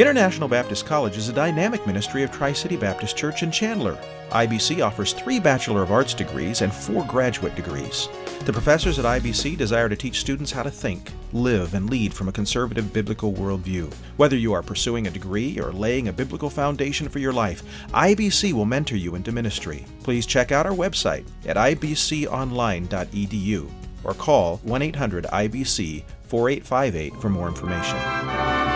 International 0.00 0.48
Baptist 0.48 0.86
College 0.86 1.18
is 1.18 1.28
a 1.28 1.32
dynamic 1.32 1.86
ministry 1.86 2.22
of 2.22 2.32
Tri 2.32 2.54
City 2.54 2.74
Baptist 2.74 3.18
Church 3.18 3.42
in 3.42 3.50
Chandler. 3.50 3.98
IBC 4.30 4.82
offers 4.82 5.12
three 5.12 5.38
Bachelor 5.38 5.82
of 5.82 5.92
Arts 5.92 6.14
degrees 6.14 6.62
and 6.62 6.72
four 6.72 7.04
graduate 7.04 7.54
degrees. 7.54 8.08
The 8.46 8.52
professors 8.52 8.98
at 8.98 9.04
IBC 9.04 9.58
desire 9.58 9.90
to 9.90 9.96
teach 9.96 10.20
students 10.20 10.52
how 10.52 10.62
to 10.62 10.70
think, 10.70 11.12
live, 11.34 11.74
and 11.74 11.90
lead 11.90 12.14
from 12.14 12.28
a 12.28 12.32
conservative 12.32 12.94
biblical 12.94 13.34
worldview. 13.34 13.92
Whether 14.16 14.36
you 14.36 14.54
are 14.54 14.62
pursuing 14.62 15.06
a 15.06 15.10
degree 15.10 15.60
or 15.60 15.70
laying 15.70 16.08
a 16.08 16.14
biblical 16.14 16.48
foundation 16.48 17.10
for 17.10 17.18
your 17.18 17.34
life, 17.34 17.62
IBC 17.88 18.54
will 18.54 18.64
mentor 18.64 18.96
you 18.96 19.16
into 19.16 19.32
ministry. 19.32 19.84
Please 20.02 20.24
check 20.24 20.50
out 20.50 20.64
our 20.64 20.72
website 20.72 21.26
at 21.44 21.58
ibconline.edu 21.58 23.70
or 24.02 24.14
call 24.14 24.56
1 24.62 24.80
800 24.80 25.24
IBC 25.24 26.04
4858 26.22 27.20
for 27.20 27.28
more 27.28 27.48
information. 27.48 28.69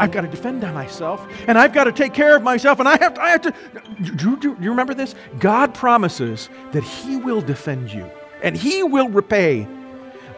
I've 0.00 0.12
got 0.12 0.22
to 0.22 0.28
defend 0.28 0.62
myself 0.62 1.26
and 1.46 1.58
I've 1.58 1.74
got 1.74 1.84
to 1.84 1.92
take 1.92 2.14
care 2.14 2.34
of 2.34 2.42
myself 2.42 2.80
and 2.80 2.88
I 2.88 2.96
have 2.98 3.14
to, 3.14 3.22
I 3.22 3.30
have 3.30 3.42
to. 3.42 3.54
Do, 4.02 4.36
do, 4.36 4.56
do 4.56 4.56
you 4.60 4.70
remember 4.70 4.94
this? 4.94 5.14
God 5.38 5.74
promises 5.74 6.48
that 6.72 6.82
He 6.82 7.18
will 7.18 7.42
defend 7.42 7.92
you 7.92 8.10
and 8.42 8.56
He 8.56 8.82
will 8.82 9.10
repay. 9.10 9.68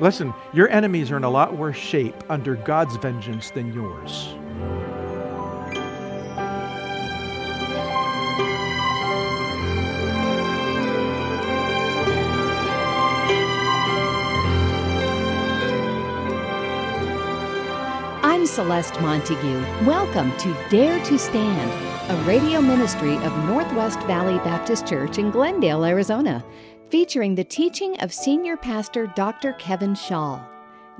Listen, 0.00 0.34
your 0.52 0.68
enemies 0.68 1.12
are 1.12 1.16
in 1.16 1.24
a 1.24 1.30
lot 1.30 1.56
worse 1.56 1.76
shape 1.76 2.16
under 2.28 2.56
God's 2.56 2.96
vengeance 2.96 3.50
than 3.50 3.72
yours. 3.72 4.34
I'm 18.42 18.48
Celeste 18.48 19.00
Montague. 19.00 19.86
Welcome 19.86 20.36
to 20.38 20.52
Dare 20.68 20.98
to 21.04 21.16
Stand, 21.16 22.10
a 22.10 22.24
radio 22.24 22.60
ministry 22.60 23.14
of 23.18 23.44
Northwest 23.44 24.00
Valley 24.00 24.36
Baptist 24.38 24.84
Church 24.84 25.18
in 25.18 25.30
Glendale, 25.30 25.84
Arizona, 25.84 26.44
featuring 26.90 27.36
the 27.36 27.44
teaching 27.44 27.96
of 28.00 28.12
Senior 28.12 28.56
Pastor 28.56 29.06
Dr. 29.14 29.52
Kevin 29.60 29.94
Shaw. 29.94 30.44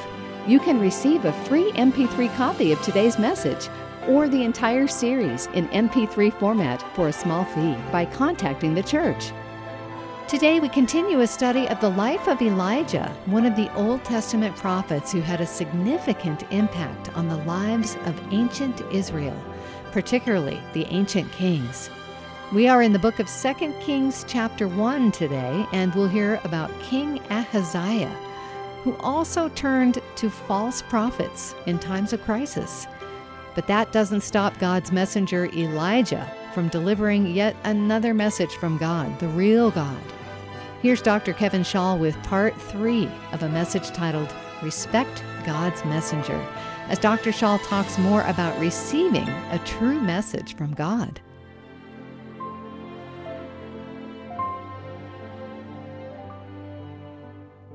You 0.47 0.59
can 0.59 0.81
receive 0.81 1.23
a 1.23 1.31
free 1.45 1.71
MP3 1.73 2.35
copy 2.35 2.73
of 2.73 2.81
today's 2.81 3.17
message 3.17 3.69
or 4.07 4.27
the 4.27 4.43
entire 4.43 4.87
series 4.87 5.45
in 5.53 5.69
MP3 5.69 6.37
format 6.37 6.83
for 6.95 7.07
a 7.07 7.13
small 7.13 7.45
fee 7.45 7.77
by 7.91 8.03
contacting 8.05 8.73
the 8.73 8.83
church. 8.83 9.31
Today, 10.31 10.61
we 10.61 10.69
continue 10.69 11.19
a 11.19 11.27
study 11.27 11.67
of 11.67 11.81
the 11.81 11.89
life 11.89 12.29
of 12.29 12.41
Elijah, 12.41 13.13
one 13.25 13.45
of 13.45 13.57
the 13.57 13.69
Old 13.75 14.01
Testament 14.05 14.55
prophets 14.55 15.11
who 15.11 15.19
had 15.19 15.41
a 15.41 15.45
significant 15.45 16.49
impact 16.53 17.13
on 17.17 17.27
the 17.27 17.35
lives 17.43 17.97
of 18.05 18.33
ancient 18.33 18.79
Israel, 18.93 19.35
particularly 19.91 20.57
the 20.71 20.85
ancient 20.85 21.29
kings. 21.33 21.89
We 22.53 22.69
are 22.69 22.81
in 22.81 22.93
the 22.93 22.97
book 22.97 23.19
of 23.19 23.29
2 23.29 23.73
Kings, 23.81 24.23
chapter 24.25 24.69
1 24.69 25.11
today, 25.11 25.65
and 25.73 25.93
we'll 25.93 26.07
hear 26.07 26.39
about 26.45 26.71
King 26.79 27.19
Ahaziah, 27.29 28.17
who 28.85 28.95
also 29.01 29.49
turned 29.49 30.01
to 30.15 30.29
false 30.29 30.81
prophets 30.81 31.55
in 31.65 31.77
times 31.77 32.13
of 32.13 32.23
crisis. 32.23 32.87
But 33.53 33.67
that 33.67 33.91
doesn't 33.91 34.21
stop 34.21 34.57
God's 34.59 34.93
messenger 34.93 35.47
Elijah 35.47 36.33
from 36.53 36.69
delivering 36.69 37.27
yet 37.27 37.53
another 37.65 38.13
message 38.13 38.55
from 38.55 38.77
God, 38.77 39.19
the 39.19 39.27
real 39.27 39.71
God. 39.71 40.01
Here's 40.81 40.99
Dr. 41.03 41.33
Kevin 41.33 41.63
Shaw 41.63 41.95
with 41.95 42.15
part 42.23 42.59
three 42.59 43.07
of 43.33 43.43
a 43.43 43.49
message 43.49 43.91
titled 43.91 44.33
Respect 44.63 45.23
God's 45.45 45.85
Messenger, 45.85 46.43
as 46.87 46.97
Dr. 46.97 47.31
Shaw 47.31 47.57
talks 47.57 47.99
more 47.99 48.23
about 48.23 48.59
receiving 48.59 49.29
a 49.51 49.61
true 49.63 50.01
message 50.01 50.55
from 50.55 50.73
God. 50.73 51.21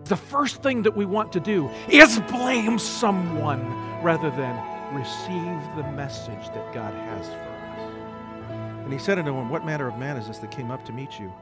The 0.07 0.17
first 0.17 0.61
thing 0.65 0.83
that 0.83 0.97
we 0.97 1.05
want 1.07 1.33
to 1.35 1.39
do 1.39 1.71
is 1.89 2.19
blame 2.23 2.77
someone 2.77 3.65
rather 4.03 4.31
than 4.31 4.57
receive 4.93 5.77
the 5.77 5.89
message 5.93 6.49
that 6.49 6.75
God 6.75 6.93
has 6.93 7.27
for 7.29 7.35
us. 7.35 8.83
And 8.83 8.93
he 8.93 8.99
said 8.99 9.21
unto 9.21 9.33
him, 9.33 9.49
What 9.49 9.65
manner 9.65 9.87
of 9.87 9.97
man 9.97 10.17
is 10.17 10.27
this 10.27 10.39
that 10.39 10.51
came 10.51 10.73
up 10.73 10.85
to 10.87 10.93
meet 10.93 11.21
you? 11.21 11.33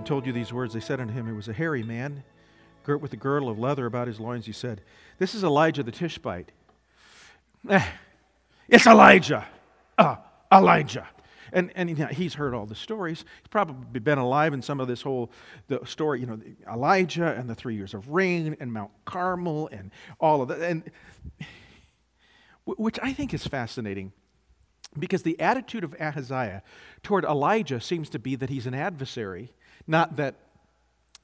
And 0.00 0.06
told 0.06 0.24
you 0.24 0.32
these 0.32 0.50
words. 0.50 0.72
They 0.72 0.80
said 0.80 0.98
unto 0.98 1.12
him, 1.12 1.28
It 1.28 1.34
was 1.34 1.48
a 1.48 1.52
hairy 1.52 1.82
man, 1.82 2.24
girt 2.84 3.02
with 3.02 3.12
a 3.12 3.18
girdle 3.18 3.50
of 3.50 3.58
leather 3.58 3.84
about 3.84 4.06
his 4.06 4.18
loins. 4.18 4.46
He 4.46 4.52
said, 4.52 4.80
This 5.18 5.34
is 5.34 5.44
Elijah 5.44 5.82
the 5.82 5.92
Tishbite. 5.92 6.52
Eh, 7.68 7.84
it's 8.66 8.86
Elijah. 8.86 9.46
Uh, 9.98 10.16
Elijah. 10.50 11.06
And, 11.52 11.70
and 11.74 11.98
he's 12.14 12.32
heard 12.32 12.54
all 12.54 12.64
the 12.64 12.74
stories. 12.74 13.26
He's 13.42 13.48
probably 13.50 14.00
been 14.00 14.16
alive 14.16 14.54
in 14.54 14.62
some 14.62 14.80
of 14.80 14.88
this 14.88 15.02
whole 15.02 15.32
the 15.68 15.80
story, 15.84 16.20
you 16.20 16.26
know, 16.26 16.40
Elijah 16.66 17.34
and 17.36 17.46
the 17.46 17.54
three 17.54 17.74
years 17.74 17.92
of 17.92 18.08
rain 18.08 18.56
and 18.58 18.72
Mount 18.72 18.92
Carmel 19.04 19.68
and 19.70 19.90
all 20.18 20.40
of 20.40 20.48
that. 20.48 20.62
And 20.62 20.90
which 22.64 22.98
I 23.02 23.12
think 23.12 23.34
is 23.34 23.46
fascinating 23.46 24.12
because 24.98 25.24
the 25.24 25.38
attitude 25.40 25.84
of 25.84 25.94
Ahaziah 26.00 26.62
toward 27.02 27.26
Elijah 27.26 27.82
seems 27.82 28.08
to 28.08 28.18
be 28.18 28.34
that 28.36 28.48
he's 28.48 28.66
an 28.66 28.74
adversary, 28.74 29.52
not 29.90 30.16
that 30.16 30.36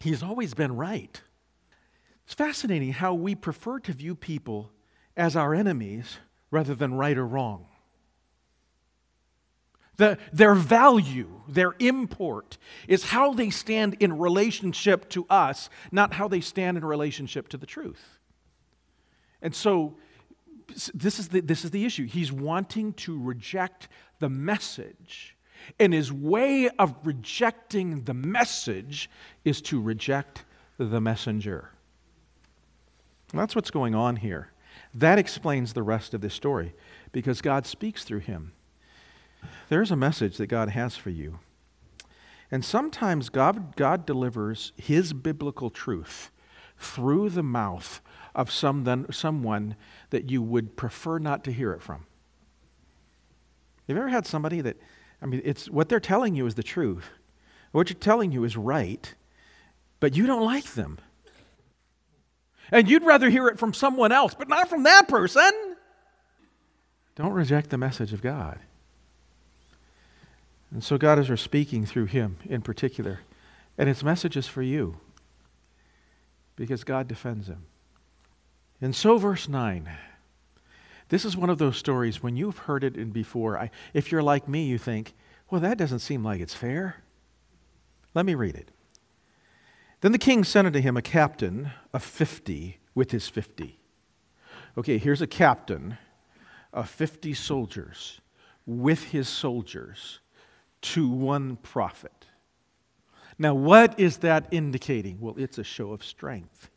he's 0.00 0.22
always 0.22 0.53
been 0.53 0.77
right. 0.77 1.22
It's 2.25 2.34
fascinating 2.34 2.93
how 2.93 3.15
we 3.15 3.37
prefer 3.37 3.78
to 3.81 3.93
view 3.93 4.16
people 4.16 4.72
as 5.16 5.37
our 5.37 5.54
enemies 5.54 6.19
rather 6.50 6.75
than 6.75 6.94
right 6.94 7.16
or 7.16 7.27
wrong. 7.27 7.66
The, 9.97 10.19
their 10.32 10.54
value, 10.54 11.31
their 11.49 11.75
import, 11.78 12.59
is 12.87 13.04
how 13.04 13.32
they 13.32 13.50
stand 13.50 13.97
in 14.00 14.19
relationship 14.19 15.09
to 15.10 15.25
us, 15.31 15.71
not 15.91 16.12
how 16.12 16.28
they 16.28 16.41
stand 16.41 16.77
in 16.77 16.84
relationship 16.84 17.48
to 17.50 17.56
the 17.56 17.66
truth. 17.66 18.19
And 19.41 19.54
so, 19.54 19.97
this 20.93 21.21
is 21.21 21.28
the, 21.28 21.41
this 21.41 21.65
is 21.65 21.71
the 21.71 21.84
issue. 21.84 22.04
He's 22.04 22.33
wanting 22.33 22.94
to 22.94 23.19
reject 23.22 23.88
the 24.19 24.28
message. 24.28 25.35
And 25.78 25.93
his 25.93 26.12
way 26.12 26.69
of 26.78 26.94
rejecting 27.04 28.04
the 28.04 28.15
message 28.15 29.10
is 29.44 29.60
to 29.62 29.81
reject 29.81 30.44
the 30.78 31.00
messenger. 31.00 31.71
That's 33.32 33.54
what's 33.54 33.71
going 33.71 33.94
on 33.94 34.16
here. 34.16 34.53
That 34.94 35.19
explains 35.19 35.72
the 35.72 35.82
rest 35.82 36.15
of 36.15 36.21
this 36.21 36.34
story 36.34 36.75
because 37.12 37.41
God 37.41 37.66
speaks 37.66 38.04
through 38.04 38.21
him. 38.21 38.53
There's 39.69 39.91
a 39.91 39.97
message 39.97 40.36
that 40.36 40.47
God 40.47 40.68
has 40.71 40.97
for 40.97 41.10
you. 41.10 41.39
And 42.51 42.65
sometimes 42.65 43.28
God, 43.28 43.77
God 43.77 44.07
delivers 44.07 44.72
his 44.77 45.12
biblical 45.12 45.71
truth 45.71 46.30
through 46.78 47.30
the 47.30 47.42
mouth 47.42 48.01
of 48.34 48.51
some, 48.51 49.07
someone 49.10 49.77
that 50.10 50.30
you 50.30 50.42
would 50.42 50.77
prefer 50.77 51.19
not 51.19 51.42
to 51.45 51.53
hear 51.53 51.72
it 51.72 51.83
from. 51.83 52.07
Have 53.89 53.97
you 53.97 54.03
ever 54.03 54.09
had 54.09 54.27
somebody 54.27 54.60
that, 54.60 54.77
I 55.21 55.27
mean, 55.27 55.42
it's 55.45 55.68
what 55.68 55.89
they're 55.89 56.01
telling 56.01 56.34
you 56.34 56.47
is 56.47 56.54
the 56.54 56.63
truth. 56.63 57.09
What 57.72 57.91
you're 57.91 57.98
telling 57.98 58.33
you 58.33 58.45
is 58.45 58.57
right, 58.57 59.15
but 60.01 60.16
you 60.16 60.27
don't 60.27 60.45
like 60.45 60.65
them. 60.74 60.98
And 62.71 62.89
you'd 62.89 63.04
rather 63.04 63.30
hear 63.30 63.48
it 63.48 63.59
from 63.59 63.72
someone 63.72 64.13
else, 64.13 64.34
but 64.34 64.48
not 64.48 64.68
from 64.68 64.84
that 64.84 65.09
person. 65.09 65.51
Don't 67.15 67.33
reject 67.33 67.71
the 67.71 67.78
message 67.78 68.13
of 68.13 68.22
God. 68.22 68.59
And 70.71 70.83
so 70.83 70.98
God 70.98 71.19
is 71.19 71.41
speaking 71.41 71.86
through 71.86 72.07
him 72.07 72.36
in 72.45 72.62
particular. 72.62 73.21
And 73.78 73.89
his 73.89 74.03
message 74.03 74.36
is 74.36 74.47
for 74.47 74.62
you 74.62 74.97
because 76.57 76.84
God 76.84 77.09
defends 77.09 77.48
him. 77.48 77.65
And 78.80 78.95
so, 78.95 79.16
verse 79.19 79.48
9 79.48 79.89
This 81.08 81.24
is 81.24 81.36
one 81.36 81.50
of 81.50 81.58
those 81.58 81.76
stories 81.76 82.22
when 82.22 82.36
you've 82.36 82.58
heard 82.58 82.82
it 82.82 83.12
before. 83.12 83.58
I, 83.58 83.70
if 83.94 84.10
you're 84.10 84.22
like 84.22 84.48
me, 84.48 84.64
you 84.66 84.78
think, 84.78 85.14
well, 85.50 85.60
that 85.60 85.78
doesn't 85.78 86.00
seem 86.00 86.24
like 86.24 86.41
it's 86.41 86.54
fair. 86.54 86.97
Let 88.14 88.26
me 88.26 88.34
read 88.34 88.56
it. 88.56 88.70
Then 90.00 90.12
the 90.12 90.18
king 90.18 90.44
sent 90.44 90.66
unto 90.66 90.80
him 90.80 90.97
a 90.97 91.03
captain 91.03 91.70
of 91.92 92.03
fifty 92.03 92.78
with 92.94 93.12
his 93.12 93.28
fifty. 93.28 93.78
Okay, 94.76 94.98
here's 94.98 95.22
a 95.22 95.26
captain 95.26 95.97
of 96.72 96.88
fifty 96.88 97.34
soldiers 97.34 98.20
with 98.66 99.04
his 99.04 99.28
soldiers 99.28 100.20
to 100.82 101.09
one 101.09 101.56
prophet. 101.56 102.26
Now, 103.38 103.54
what 103.54 103.98
is 103.98 104.18
that 104.18 104.48
indicating? 104.50 105.18
Well, 105.20 105.34
it's 105.38 105.59
a 105.59 105.64
show 105.64 105.92
of 105.92 106.04
strength, 106.04 106.68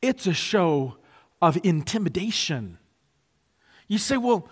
it's 0.00 0.26
a 0.26 0.32
show 0.32 0.96
of 1.40 1.58
intimidation. 1.62 2.78
You 3.88 3.98
say, 3.98 4.16
well, 4.16 4.48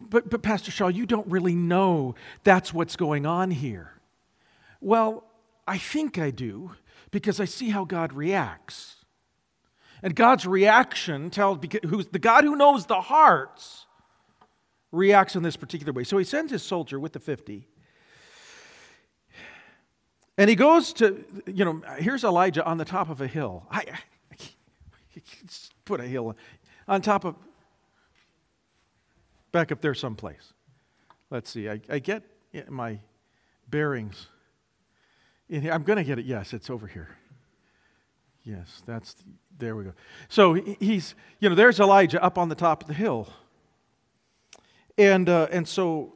but, 0.00 0.30
but 0.30 0.42
Pastor 0.42 0.70
Shaw, 0.70 0.88
you 0.88 1.06
don't 1.06 1.26
really 1.26 1.54
know 1.54 2.14
that's 2.44 2.72
what's 2.72 2.96
going 2.96 3.26
on 3.26 3.50
here. 3.50 3.92
Well, 4.80 5.24
I 5.66 5.78
think 5.78 6.18
I 6.18 6.30
do 6.30 6.72
because 7.10 7.40
I 7.40 7.44
see 7.44 7.70
how 7.70 7.84
God 7.84 8.12
reacts. 8.12 8.96
And 10.02 10.14
God's 10.14 10.46
reaction 10.46 11.30
tells, 11.30 11.58
who's 11.86 12.06
the 12.06 12.18
God 12.18 12.44
who 12.44 12.56
knows 12.56 12.86
the 12.86 13.00
hearts, 13.00 13.86
reacts 14.92 15.36
in 15.36 15.42
this 15.42 15.56
particular 15.56 15.92
way. 15.92 16.04
So 16.04 16.18
he 16.18 16.24
sends 16.24 16.50
his 16.50 16.62
soldier 16.62 16.98
with 16.98 17.12
the 17.12 17.20
50. 17.20 17.66
And 20.38 20.48
he 20.48 20.56
goes 20.56 20.92
to, 20.94 21.24
you 21.46 21.64
know, 21.64 21.82
here's 21.98 22.24
Elijah 22.24 22.64
on 22.64 22.78
the 22.78 22.84
top 22.84 23.10
of 23.10 23.20
a 23.20 23.26
hill. 23.26 23.66
I, 23.70 23.84
I 24.32 24.36
put 25.90 26.00
a 26.00 26.06
hill 26.06 26.36
on 26.86 27.02
top 27.02 27.24
of, 27.24 27.34
back 29.50 29.72
up 29.72 29.80
there 29.80 29.94
someplace. 29.94 30.52
Let's 31.30 31.50
see, 31.50 31.68
I, 31.68 31.80
I 31.88 31.98
get 31.98 32.22
my 32.68 33.00
bearings. 33.68 34.28
in 35.50 35.62
here. 35.62 35.72
I'm 35.72 35.82
going 35.82 35.98
to 35.98 36.04
get 36.04 36.18
it. 36.18 36.24
Yes, 36.24 36.52
it's 36.52 36.70
over 36.70 36.86
here. 36.86 37.08
Yes, 38.44 38.82
that's, 38.86 39.16
there 39.58 39.76
we 39.76 39.84
go. 39.84 39.92
So 40.28 40.54
he's, 40.54 41.14
you 41.40 41.48
know, 41.48 41.54
there's 41.54 41.78
Elijah 41.78 42.22
up 42.22 42.38
on 42.38 42.48
the 42.48 42.54
top 42.54 42.82
of 42.82 42.88
the 42.88 42.94
hill. 42.94 43.28
And, 44.96 45.28
uh, 45.28 45.48
and 45.50 45.66
so, 45.68 46.14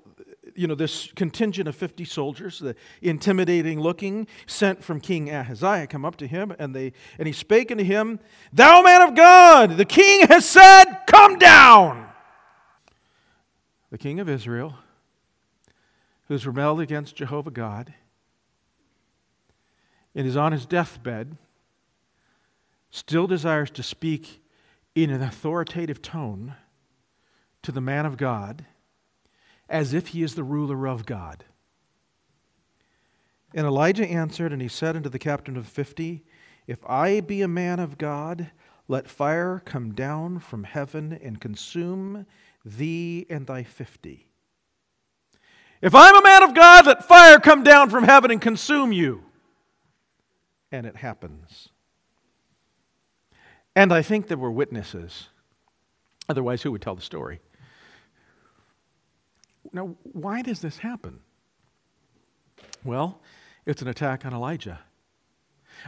you 0.54 0.66
know, 0.66 0.74
this 0.74 1.10
contingent 1.14 1.68
of 1.68 1.74
50 1.74 2.04
soldiers, 2.04 2.58
the 2.58 2.76
intimidating 3.02 3.80
looking, 3.80 4.26
sent 4.46 4.82
from 4.82 5.00
King 5.00 5.30
Ahaziah, 5.30 5.86
come 5.86 6.04
up 6.04 6.16
to 6.16 6.26
him, 6.26 6.54
and, 6.58 6.74
they, 6.74 6.92
and 7.18 7.26
he 7.26 7.32
spake 7.32 7.70
unto 7.70 7.84
him, 7.84 8.20
Thou 8.52 8.82
man 8.82 9.02
of 9.02 9.14
God, 9.14 9.76
the 9.76 9.84
king 9.84 10.26
has 10.28 10.48
said, 10.48 10.84
Come 11.06 11.38
down. 11.38 12.08
The 13.90 13.98
king 13.98 14.20
of 14.20 14.28
Israel, 14.28 14.74
who's 16.28 16.46
rebelled 16.46 16.80
against 16.80 17.16
Jehovah 17.16 17.50
God, 17.50 17.94
and 20.14 20.26
is 20.26 20.36
on 20.36 20.52
his 20.52 20.66
deathbed, 20.66 21.36
still 22.90 23.26
desires 23.26 23.70
to 23.72 23.82
speak 23.82 24.40
in 24.94 25.10
an 25.10 25.22
authoritative 25.22 26.00
tone 26.00 26.54
to 27.62 27.72
the 27.72 27.80
man 27.80 28.06
of 28.06 28.16
God 28.16 28.64
as 29.68 29.94
if 29.94 30.08
he 30.08 30.22
is 30.22 30.34
the 30.34 30.44
ruler 30.44 30.86
of 30.86 31.06
God. 31.06 31.44
And 33.54 33.66
Elijah 33.66 34.06
answered, 34.06 34.52
and 34.52 34.60
he 34.60 34.68
said 34.68 34.96
unto 34.96 35.08
the 35.08 35.18
captain 35.18 35.56
of 35.56 35.66
fifty, 35.66 36.24
If 36.66 36.78
I 36.86 37.20
be 37.20 37.42
a 37.42 37.48
man 37.48 37.78
of 37.78 37.98
God, 37.98 38.50
let 38.88 39.08
fire 39.08 39.62
come 39.64 39.92
down 39.92 40.40
from 40.40 40.64
heaven 40.64 41.18
and 41.22 41.40
consume 41.40 42.26
thee 42.64 43.26
and 43.30 43.46
thy 43.46 43.62
fifty. 43.62 44.28
If 45.80 45.94
I'm 45.94 46.16
a 46.16 46.22
man 46.22 46.42
of 46.42 46.54
God, 46.54 46.86
let 46.86 47.06
fire 47.06 47.38
come 47.38 47.62
down 47.62 47.90
from 47.90 48.04
heaven 48.04 48.30
and 48.30 48.40
consume 48.40 48.92
you. 48.92 49.22
And 50.72 50.86
it 50.86 50.96
happens. 50.96 51.68
And 53.76 53.92
I 53.92 54.02
think 54.02 54.26
there 54.26 54.38
were 54.38 54.50
witnesses. 54.50 55.28
Otherwise, 56.28 56.62
who 56.62 56.72
would 56.72 56.82
tell 56.82 56.94
the 56.94 57.02
story? 57.02 57.40
Now, 59.74 59.96
why 60.04 60.40
does 60.40 60.60
this 60.60 60.78
happen? 60.78 61.20
Well, 62.84 63.20
it's 63.66 63.82
an 63.82 63.88
attack 63.88 64.24
on 64.24 64.32
Elijah. 64.32 64.78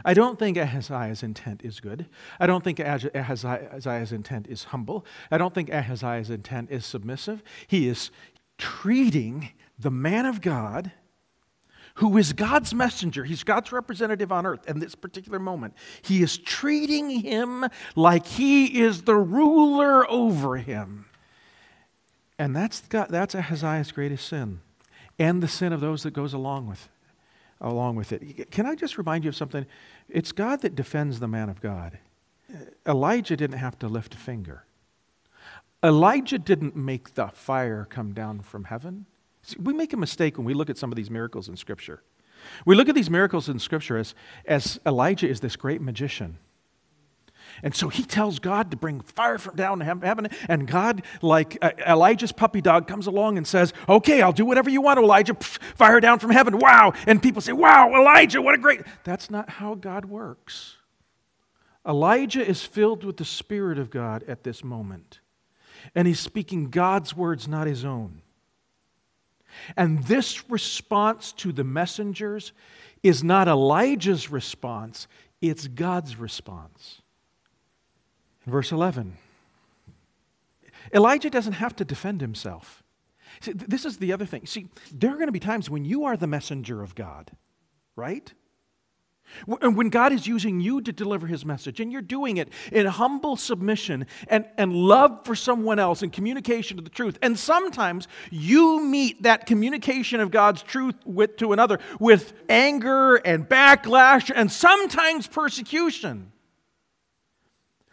I 0.03 0.13
don't 0.13 0.37
think 0.37 0.57
Ahaziah's 0.57 1.23
intent 1.23 1.63
is 1.63 1.79
good. 1.79 2.05
I 2.39 2.45
don't 2.45 2.63
think 2.63 2.79
Ahaziah's 2.79 4.11
intent 4.11 4.47
is 4.47 4.65
humble. 4.65 5.05
I 5.31 5.37
don't 5.37 5.53
think 5.53 5.69
Ahaziah's 5.69 6.29
intent 6.29 6.69
is 6.69 6.85
submissive. 6.85 7.41
He 7.67 7.87
is 7.87 8.11
treating 8.57 9.49
the 9.79 9.89
man 9.89 10.25
of 10.25 10.41
God 10.41 10.91
who 11.95 12.17
is 12.17 12.33
God's 12.33 12.75
messenger. 12.75 13.23
He's 13.23 13.43
God's 13.43 13.71
representative 13.71 14.31
on 14.31 14.45
earth 14.45 14.69
in 14.69 14.79
this 14.79 14.93
particular 14.93 15.39
moment. 15.39 15.73
He 16.03 16.21
is 16.21 16.37
treating 16.37 17.09
him 17.09 17.65
like 17.95 18.27
he 18.27 18.81
is 18.81 19.03
the 19.03 19.15
ruler 19.15 20.07
over 20.11 20.57
him. 20.57 21.05
And 22.39 22.55
that's, 22.55 22.81
God, 22.81 23.07
that's 23.09 23.33
Ahaziah's 23.33 23.91
greatest 23.91 24.27
sin, 24.27 24.61
and 25.17 25.41
the 25.41 25.47
sin 25.47 25.73
of 25.73 25.81
those 25.81 26.03
that 26.03 26.11
goes 26.11 26.33
along 26.33 26.67
with, 26.67 26.87
along 27.59 27.95
with 27.95 28.11
it. 28.11 28.51
Can 28.51 28.65
I 28.65 28.75
just 28.75 28.97
remind 28.97 29.23
you 29.23 29.29
of 29.29 29.35
something? 29.35 29.65
It's 30.07 30.31
God 30.31 30.61
that 30.61 30.75
defends 30.75 31.19
the 31.19 31.27
man 31.27 31.49
of 31.49 31.61
God. 31.61 31.97
Elijah 32.85 33.35
didn't 33.35 33.57
have 33.57 33.77
to 33.79 33.87
lift 33.87 34.13
a 34.13 34.17
finger. 34.17 34.63
Elijah 35.83 36.39
didn't 36.39 36.75
make 36.75 37.15
the 37.15 37.27
fire 37.27 37.87
come 37.89 38.13
down 38.13 38.39
from 38.41 38.65
heaven. 38.65 39.05
See, 39.43 39.57
we 39.59 39.73
make 39.73 39.93
a 39.93 39.97
mistake 39.97 40.37
when 40.37 40.45
we 40.45 40.53
look 40.53 40.69
at 40.69 40.77
some 40.77 40.91
of 40.91 40.95
these 40.95 41.09
miracles 41.09 41.49
in 41.49 41.57
Scripture. 41.57 42.01
We 42.65 42.75
look 42.75 42.89
at 42.89 42.95
these 42.95 43.09
miracles 43.09 43.49
in 43.49 43.59
Scripture 43.59 43.97
as, 43.97 44.15
as 44.45 44.79
Elijah 44.85 45.27
is 45.27 45.39
this 45.39 45.55
great 45.55 45.81
magician. 45.81 46.37
And 47.63 47.73
so 47.73 47.89
he 47.89 48.03
tells 48.03 48.39
God 48.39 48.71
to 48.71 48.77
bring 48.77 49.01
fire 49.01 49.37
from 49.37 49.55
down 49.55 49.81
heaven. 49.81 50.29
And 50.47 50.67
God, 50.67 51.03
like 51.21 51.57
Elijah's 51.85 52.31
puppy 52.31 52.61
dog, 52.61 52.87
comes 52.87 53.07
along 53.07 53.37
and 53.37 53.47
says, 53.47 53.73
Okay, 53.89 54.21
I'll 54.21 54.33
do 54.33 54.45
whatever 54.45 54.69
you 54.69 54.81
want, 54.81 54.99
Elijah. 54.99 55.35
Fire 55.75 55.99
down 55.99 56.19
from 56.19 56.31
heaven. 56.31 56.59
Wow. 56.59 56.93
And 57.05 57.21
people 57.21 57.41
say, 57.41 57.53
Wow, 57.53 57.91
Elijah, 57.95 58.41
what 58.41 58.55
a 58.55 58.57
great. 58.57 58.81
That's 59.03 59.29
not 59.29 59.49
how 59.49 59.75
God 59.75 60.05
works. 60.05 60.75
Elijah 61.87 62.45
is 62.45 62.63
filled 62.63 63.03
with 63.03 63.17
the 63.17 63.25
Spirit 63.25 63.79
of 63.79 63.89
God 63.89 64.23
at 64.27 64.43
this 64.43 64.63
moment. 64.63 65.21
And 65.95 66.07
he's 66.07 66.19
speaking 66.19 66.69
God's 66.69 67.15
words, 67.15 67.47
not 67.47 67.67
his 67.67 67.85
own. 67.85 68.21
And 69.75 70.03
this 70.03 70.49
response 70.49 71.31
to 71.33 71.51
the 71.51 71.63
messengers 71.63 72.51
is 73.03 73.23
not 73.23 73.47
Elijah's 73.47 74.29
response, 74.29 75.07
it's 75.41 75.67
God's 75.67 76.17
response. 76.17 77.01
Verse 78.47 78.71
11, 78.71 79.17
Elijah 80.93 81.29
doesn't 81.29 81.53
have 81.53 81.75
to 81.75 81.85
defend 81.85 82.21
himself. 82.21 82.81
See, 83.41 83.51
this 83.51 83.83
is 83.83 83.97
the 83.97 84.13
other 84.13 84.25
thing. 84.25 84.45
See, 84.45 84.69
there 84.93 85.11
are 85.11 85.15
going 85.15 85.27
to 85.27 85.33
be 85.33 85.39
times 85.39 85.69
when 85.69 85.83
you 85.83 86.05
are 86.05 86.15
the 86.15 86.27
messenger 86.27 86.81
of 86.81 86.95
God, 86.95 87.29
right? 87.97 88.33
And 89.61 89.75
when 89.75 89.89
God 89.89 90.13
is 90.13 90.25
using 90.25 90.61
you 90.61 90.79
to 90.79 90.93
deliver 90.93 91.27
his 91.27 91.45
message, 91.45 91.81
and 91.81 91.91
you're 91.91 92.01
doing 92.01 92.37
it 92.37 92.47
in 92.71 92.85
humble 92.85 93.35
submission 93.35 94.07
and, 94.29 94.45
and 94.57 94.73
love 94.73 95.25
for 95.25 95.35
someone 95.35 95.77
else 95.77 96.01
and 96.01 96.13
communication 96.13 96.79
of 96.79 96.85
the 96.85 96.89
truth, 96.89 97.19
and 97.21 97.37
sometimes 97.37 98.07
you 98.31 98.81
meet 98.81 99.23
that 99.23 99.45
communication 99.45 100.21
of 100.21 100.31
God's 100.31 100.63
truth 100.63 100.95
with, 101.03 101.35
to 101.37 101.51
another 101.51 101.79
with 101.99 102.31
anger 102.47 103.15
and 103.15 103.47
backlash 103.47 104.31
and 104.33 104.49
sometimes 104.49 105.27
persecution. 105.27 106.31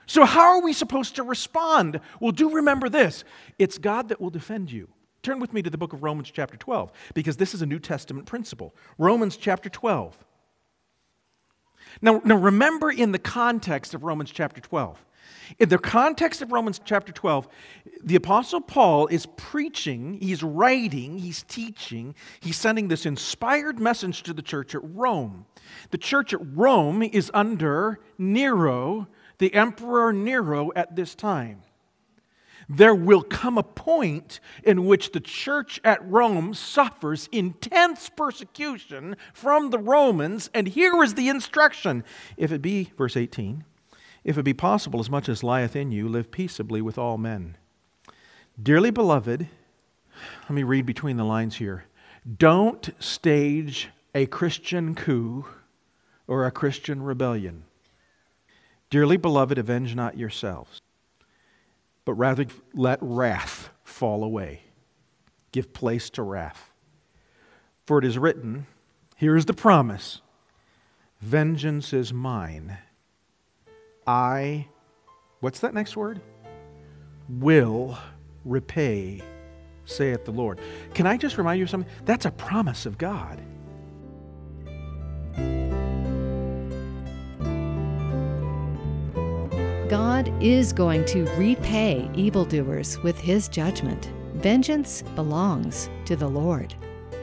So, 0.07 0.25
how 0.25 0.57
are 0.57 0.63
we 0.63 0.73
supposed 0.73 1.17
to 1.17 1.23
respond? 1.23 2.01
Well, 2.21 2.33
do 2.33 2.51
remember 2.51 2.89
this 2.89 3.25
it's 3.59 3.79
God 3.79 4.09
that 4.09 4.21
will 4.21 4.31
defend 4.31 4.71
you. 4.71 4.89
Turn 5.23 5.41
with 5.41 5.53
me 5.55 5.63
to 5.63 5.71
the 5.71 5.79
book 5.79 5.95
of 5.95 6.03
Romans, 6.03 6.31
chapter 6.31 6.57
12, 6.57 6.93
because 7.15 7.39
this 7.39 7.55
is 7.55 7.63
a 7.63 7.67
New 7.67 7.79
Testament 7.79 8.27
principle. 8.27 8.75
Romans, 8.99 9.39
chapter 9.39 9.71
12. 9.71 10.17
Now, 12.03 12.21
now 12.25 12.37
remember 12.37 12.91
in 12.91 13.13
the 13.13 13.19
context 13.19 13.95
of 13.95 14.05
Romans 14.05 14.31
chapter 14.31 14.61
12. 14.61 15.03
In 15.59 15.69
the 15.69 15.79
context 15.79 16.43
of 16.43 16.53
Romans 16.53 16.81
chapter 16.85 17.13
12, 17.13 17.49
the 18.03 18.17
Apostle 18.17 18.61
Paul 18.61 19.07
is 19.07 19.27
preaching, 19.37 20.19
he's 20.21 20.43
writing, 20.43 21.19
he's 21.19 21.43
teaching, 21.43 22.15
he's 22.41 22.57
sending 22.57 22.89
this 22.89 23.07
inspired 23.07 23.79
message 23.79 24.23
to 24.25 24.33
the 24.33 24.43
church 24.43 24.75
at 24.75 24.81
Rome. 24.85 25.47
The 25.91 25.99
church 25.99 26.33
at 26.33 26.41
Rome 26.55 27.03
is 27.03 27.31
under 27.35 28.01
Nero, 28.19 29.09
the 29.39 29.53
Emperor 29.55 30.13
Nero 30.13 30.71
at 30.75 30.97
this 30.97 31.15
time 31.15 31.63
there 32.69 32.95
will 32.95 33.23
come 33.23 33.59
a 33.59 33.63
point 33.63 34.41
in 34.63 34.87
which 34.87 35.13
the 35.13 35.21
church 35.21 35.81
at 35.85 36.05
Rome 36.09 36.55
suffers 36.55 37.29
intense 37.33 38.09
persecution 38.09 39.17
from 39.33 39.71
the 39.71 39.79
Romans. 39.79 40.51
And 40.55 40.67
here 40.67 41.03
is 41.03 41.15
the 41.15 41.29
instruction 41.29 42.05
if 42.37 42.53
it 42.53 42.63
be, 42.63 42.93
verse 42.97 43.17
18, 43.17 43.65
if 44.25 44.39
it 44.39 44.43
be 44.43 44.55
possible, 44.55 45.01
as 45.01 45.11
much 45.11 45.29
as 45.29 45.43
lieth 45.43 45.77
in 45.77 45.93
you, 45.93 46.09
live 46.09 46.31
peaceably 46.31 46.81
with 46.81 46.99
all 46.99 47.19
men. 47.19 47.57
Dearly 48.63 48.91
beloved, 48.91 49.49
let 50.43 50.51
me 50.51 50.63
read 50.63 50.87
between 50.87 51.17
the 51.17 51.25
lines 51.25 51.57
here. 51.57 51.85
Don't 52.39 52.91
stage 52.99 53.91
a 54.15 54.27
Christian 54.27 54.95
coup 54.95 55.45
or 56.27 56.47
a 56.47 56.51
Christian 56.51 57.03
rebellion. 57.03 57.65
Dearly 58.95 59.17
beloved, 59.17 59.59
avenge 59.59 59.97
not 59.97 60.17
yourselves, 60.17 60.81
but 62.05 62.15
rather 62.15 62.47
let 62.75 63.01
wrath 63.03 63.71
fall 63.83 64.23
away. 64.23 64.61
Give 65.51 65.73
place 65.73 66.11
to 66.11 66.23
wrath. 66.23 66.71
For 67.87 67.99
it 67.99 68.05
is 68.05 68.19
written, 68.19 68.69
here 69.17 69.37
is 69.37 69.47
the 69.47 69.53
promise 69.53 70.21
Vengeance 71.21 71.93
is 71.93 72.13
mine. 72.13 72.79
I, 74.07 74.69
what's 75.41 75.59
that 75.59 75.75
next 75.75 75.97
word? 75.97 76.21
Will 77.29 77.99
repay, 78.45 79.21
saith 79.87 80.25
the 80.25 80.31
Lord. 80.31 80.61
Can 80.95 81.09
I 81.09 81.17
just 81.17 81.37
remind 81.37 81.59
you 81.59 81.65
of 81.65 81.71
something? 81.71 81.91
That's 82.05 82.27
a 82.27 82.31
promise 82.31 82.87
of 82.87 82.97
God. 82.97 83.41
Is 90.45 90.75
going 90.75 91.03
to 91.07 91.25
repay 91.37 92.07
evildoers 92.15 92.99
with 92.99 93.19
his 93.19 93.49
judgment. 93.49 94.13
Vengeance 94.35 95.01
belongs 95.15 95.89
to 96.05 96.17
the 96.17 96.29
Lord. 96.29 96.75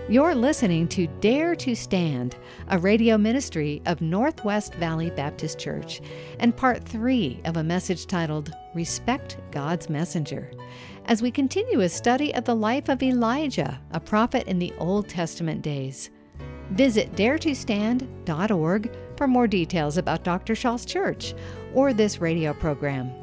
You're 0.09 0.33
listening 0.33 0.87
to 0.87 1.05
Dare 1.19 1.55
to 1.57 1.75
Stand, 1.75 2.35
a 2.69 2.79
radio 2.79 3.19
ministry 3.19 3.79
of 3.85 4.01
Northwest 4.01 4.73
Valley 4.73 5.11
Baptist 5.11 5.59
Church, 5.59 6.01
and 6.39 6.57
part 6.57 6.83
three 6.83 7.39
of 7.45 7.57
a 7.57 7.63
message 7.63 8.07
titled 8.07 8.55
Respect 8.73 9.37
God's 9.51 9.87
Messenger. 9.87 10.51
As 11.05 11.21
we 11.21 11.29
continue 11.29 11.81
a 11.81 11.89
study 11.89 12.33
of 12.33 12.45
the 12.45 12.55
life 12.55 12.89
of 12.89 13.03
Elijah, 13.03 13.79
a 13.91 13.99
prophet 13.99 14.47
in 14.47 14.57
the 14.57 14.73
Old 14.79 15.07
Testament 15.07 15.61
days. 15.61 16.09
Visit 16.71 17.15
daretostand.org 17.15 18.91
for 19.21 19.27
more 19.27 19.45
details 19.45 19.99
about 19.99 20.23
Dr. 20.23 20.55
Shaw's 20.55 20.83
church 20.83 21.35
or 21.75 21.93
this 21.93 22.19
radio 22.19 22.55
program. 22.55 23.13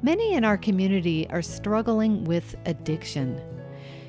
Many 0.00 0.32
in 0.32 0.46
our 0.46 0.56
community 0.56 1.28
are 1.28 1.42
struggling 1.42 2.24
with 2.24 2.56
addiction. 2.64 3.38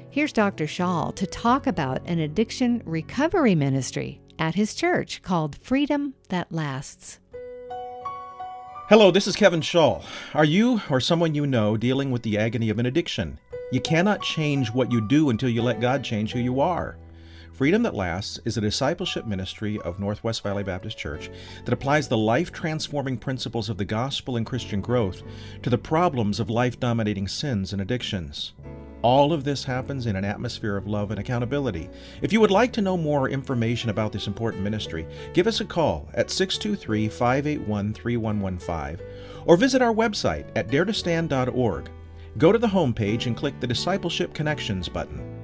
Here's 0.10 0.32
Dr. 0.32 0.68
Shaw 0.68 1.12
to 1.12 1.28
talk 1.28 1.68
about 1.68 2.02
an 2.06 2.20
addiction 2.20 2.82
recovery 2.86 3.56
ministry 3.56 4.22
at 4.40 4.56
his 4.56 4.74
church 4.74 5.22
called 5.22 5.58
Freedom 5.62 6.14
That 6.30 6.50
Lasts. 6.50 7.20
Hello, 8.88 9.12
this 9.12 9.28
is 9.28 9.36
Kevin 9.36 9.60
Shaw. 9.60 10.02
Are 10.34 10.46
you 10.46 10.82
or 10.90 11.02
someone 11.02 11.36
you 11.36 11.46
know 11.46 11.76
dealing 11.76 12.10
with 12.10 12.24
the 12.24 12.38
agony 12.38 12.70
of 12.70 12.80
an 12.80 12.86
addiction? 12.86 13.38
You 13.74 13.82
cannot 13.82 14.22
change 14.22 14.72
what 14.72 14.94
you 14.94 15.06
do 15.06 15.30
until 15.30 15.50
you 15.50 15.62
let 15.62 15.82
God 15.82 16.06
change 16.06 16.32
who 16.32 16.40
you 16.40 16.62
are. 16.62 16.98
Freedom 17.58 17.82
That 17.82 17.96
Lasts 17.96 18.40
is 18.46 18.56
a 18.56 18.62
discipleship 18.62 19.26
ministry 19.26 19.80
of 19.80 20.00
Northwest 20.00 20.44
Valley 20.44 20.62
Baptist 20.62 20.96
Church 20.96 21.32
that 21.66 21.74
applies 21.74 22.08
the 22.08 22.16
life 22.16 22.52
transforming 22.52 23.18
principles 23.18 23.68
of 23.68 23.78
the 23.78 23.84
gospel 23.84 24.38
and 24.38 24.46
Christian 24.46 24.80
growth 24.80 25.24
to 25.64 25.72
the 25.72 25.78
problems 25.80 26.40
of 26.40 26.52
life 26.52 26.80
dominating 26.80 27.28
sins 27.28 27.74
and 27.74 27.82
addictions. 27.82 28.54
All 29.02 29.34
of 29.34 29.44
this 29.44 29.64
happens 29.64 30.06
in 30.06 30.16
an 30.16 30.24
atmosphere 30.24 30.78
of 30.78 30.86
love 30.86 31.10
and 31.10 31.20
accountability. 31.20 31.90
If 32.22 32.32
you 32.32 32.40
would 32.42 32.52
like 32.52 32.74
to 32.74 32.82
know 32.84 32.96
more 32.96 33.28
information 33.28 33.90
about 33.90 34.12
this 34.12 34.28
important 34.28 34.62
ministry, 34.62 35.08
give 35.34 35.48
us 35.48 35.60
a 35.60 35.66
call 35.66 36.08
at 36.14 36.30
623 36.30 37.10
581 37.10 37.92
3115 37.92 39.08
or 39.48 39.58
visit 39.58 39.82
our 39.82 39.96
website 39.96 40.46
at 40.56 40.68
daretostand.org. 40.68 41.90
Go 42.38 42.52
to 42.52 42.60
the 42.60 42.68
homepage 42.68 43.26
and 43.26 43.36
click 43.36 43.60
the 43.60 43.66
Discipleship 43.66 44.36
Connections 44.36 44.88
button. 44.88 45.37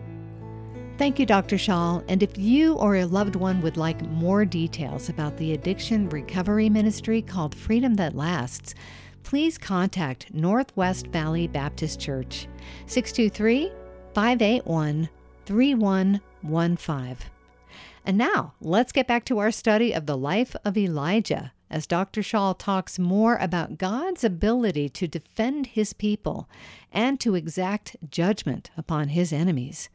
Thank 0.96 1.18
you, 1.18 1.26
Dr. 1.26 1.58
Shaw. 1.58 2.02
And 2.08 2.22
if 2.22 2.38
you 2.38 2.76
or 2.76 2.96
a 2.96 3.06
loved 3.06 3.36
one 3.36 3.62
would 3.62 3.78
like 3.78 4.00
more 4.10 4.46
details 4.46 5.10
about 5.10 5.36
the 5.38 5.54
addiction 5.54 6.08
recovery 6.10 6.70
ministry 6.70 7.22
called 7.22 7.56
Freedom 7.56 7.96
That 7.96 8.16
Lasts, 8.16 8.76
please 9.24 9.58
contact 9.58 10.32
Northwest 10.34 11.08
Valley 11.08 11.48
Baptist 11.48 12.00
Church, 12.00 12.48
623 12.86 13.72
581 14.14 15.10
3115. 15.46 17.18
And 18.06 18.18
now, 18.18 18.54
let's 18.62 18.92
get 18.92 19.08
back 19.08 19.26
to 19.26 19.40
our 19.40 19.52
study 19.52 19.94
of 19.94 20.06
the 20.06 20.18
life 20.18 20.56
of 20.64 20.78
Elijah 20.78 21.54
as 21.72 21.88
Dr. 21.88 22.22
Shaw 22.22 22.54
talks 22.54 23.00
more 23.00 23.38
about 23.38 23.80
God's 23.80 24.24
ability 24.24 24.90
to 24.90 25.08
defend 25.08 25.68
his 25.68 25.94
people 25.94 26.48
and 26.92 27.20
to 27.20 27.34
exact 27.34 27.96
judgment 28.12 28.70
upon 28.78 29.08
his 29.10 29.34
enemies. 29.34 29.90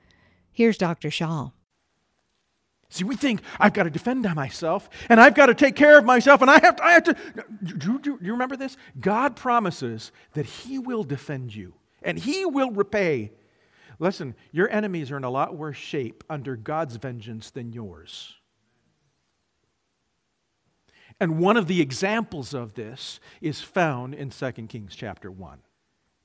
Here's 0.59 0.77
Dr. 0.77 1.09
Shaw. 1.09 1.51
See, 2.89 3.05
we 3.05 3.15
think 3.15 3.43
I've 3.61 3.73
got 3.73 3.85
to 3.85 3.91
defend 3.91 4.25
myself 4.35 4.91
and 5.09 5.21
I've 5.21 5.37
got 5.37 5.47
to 5.47 5.55
take 5.55 5.77
care 5.77 5.97
of 5.97 6.05
myself 6.05 6.43
and 6.43 6.51
I 6.51 6.59
have 6.59 6.75
to. 6.75 6.85
I 6.85 6.91
have 6.95 7.05
to. 7.05 7.17
Do, 7.63 7.77
do, 7.77 7.99
do 8.01 8.19
you 8.21 8.33
remember 8.33 8.57
this? 8.57 8.77
God 8.99 9.37
promises 9.37 10.11
that 10.33 10.47
He 10.47 10.81
will 10.81 11.05
defend 11.05 11.55
you 11.55 11.75
and 12.03 12.19
He 12.19 12.45
will 12.45 12.73
repay. 12.73 13.31
Listen, 14.01 14.35
your 14.51 14.69
enemies 14.69 15.13
are 15.13 15.17
in 15.17 15.23
a 15.23 15.31
lot 15.31 15.57
worse 15.57 15.77
shape 15.77 16.25
under 16.29 16.57
God's 16.57 16.97
vengeance 16.97 17.51
than 17.51 17.73
yours. 17.73 18.35
And 21.21 21.39
one 21.39 21.57
of 21.57 21.69
the 21.69 21.81
examples 21.81 22.53
of 22.53 22.75
this 22.75 23.21
is 23.41 23.61
found 23.61 24.13
in 24.13 24.31
2 24.31 24.51
Kings 24.67 24.97
chapter 24.97 25.31
1. 25.31 25.61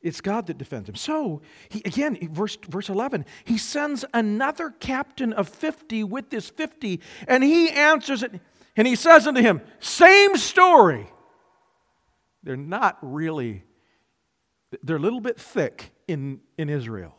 It's 0.04 0.20
God 0.20 0.48
that 0.48 0.58
defends 0.58 0.90
him. 0.90 0.96
So, 0.96 1.42
he, 1.70 1.82
again, 1.86 2.18
verse, 2.32 2.58
verse 2.68 2.90
11, 2.90 3.26
he 3.46 3.58
sends 3.58 4.04
another 4.14 4.70
captain 4.70 5.32
of 5.32 5.48
50 5.48 6.04
with 6.04 6.30
this 6.30 6.50
50, 6.50 7.00
and 7.28 7.42
he 7.42 7.70
answers 7.70 8.22
it, 8.22 8.40
and 8.76 8.86
he 8.86 8.98
says 8.98 9.26
unto 9.26 9.42
him, 9.42 9.62
Same 9.80 10.36
story. 10.36 11.10
They're 12.44 12.58
not 12.58 12.98
really, 13.02 13.64
they're 14.84 14.98
a 14.98 15.00
little 15.00 15.22
bit 15.22 15.40
thick 15.40 15.92
in, 16.10 16.42
in 16.58 16.70
Israel. 16.70 17.16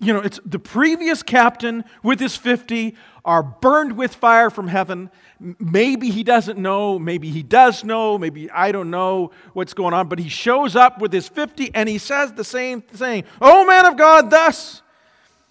You 0.00 0.12
know, 0.12 0.20
it's 0.20 0.40
the 0.44 0.58
previous 0.58 1.22
captain 1.22 1.84
with 2.02 2.20
his 2.20 2.36
50 2.36 2.94
are 3.24 3.42
burned 3.42 3.96
with 3.96 4.14
fire 4.14 4.48
from 4.48 4.68
heaven. 4.68 5.10
Maybe 5.40 6.10
he 6.10 6.22
doesn't 6.22 6.58
know, 6.58 6.98
maybe 6.98 7.30
he 7.30 7.42
does 7.42 7.82
know, 7.82 8.16
maybe 8.16 8.50
I 8.50 8.72
don't 8.72 8.90
know 8.90 9.32
what's 9.52 9.74
going 9.74 9.92
on, 9.92 10.08
but 10.08 10.18
he 10.18 10.28
shows 10.28 10.76
up 10.76 11.00
with 11.00 11.12
his 11.12 11.28
50 11.28 11.74
and 11.74 11.88
he 11.88 11.98
says 11.98 12.32
the 12.32 12.44
same 12.44 12.80
thing. 12.80 13.24
Oh, 13.40 13.66
man 13.66 13.86
of 13.86 13.96
God, 13.96 14.30
thus 14.30 14.82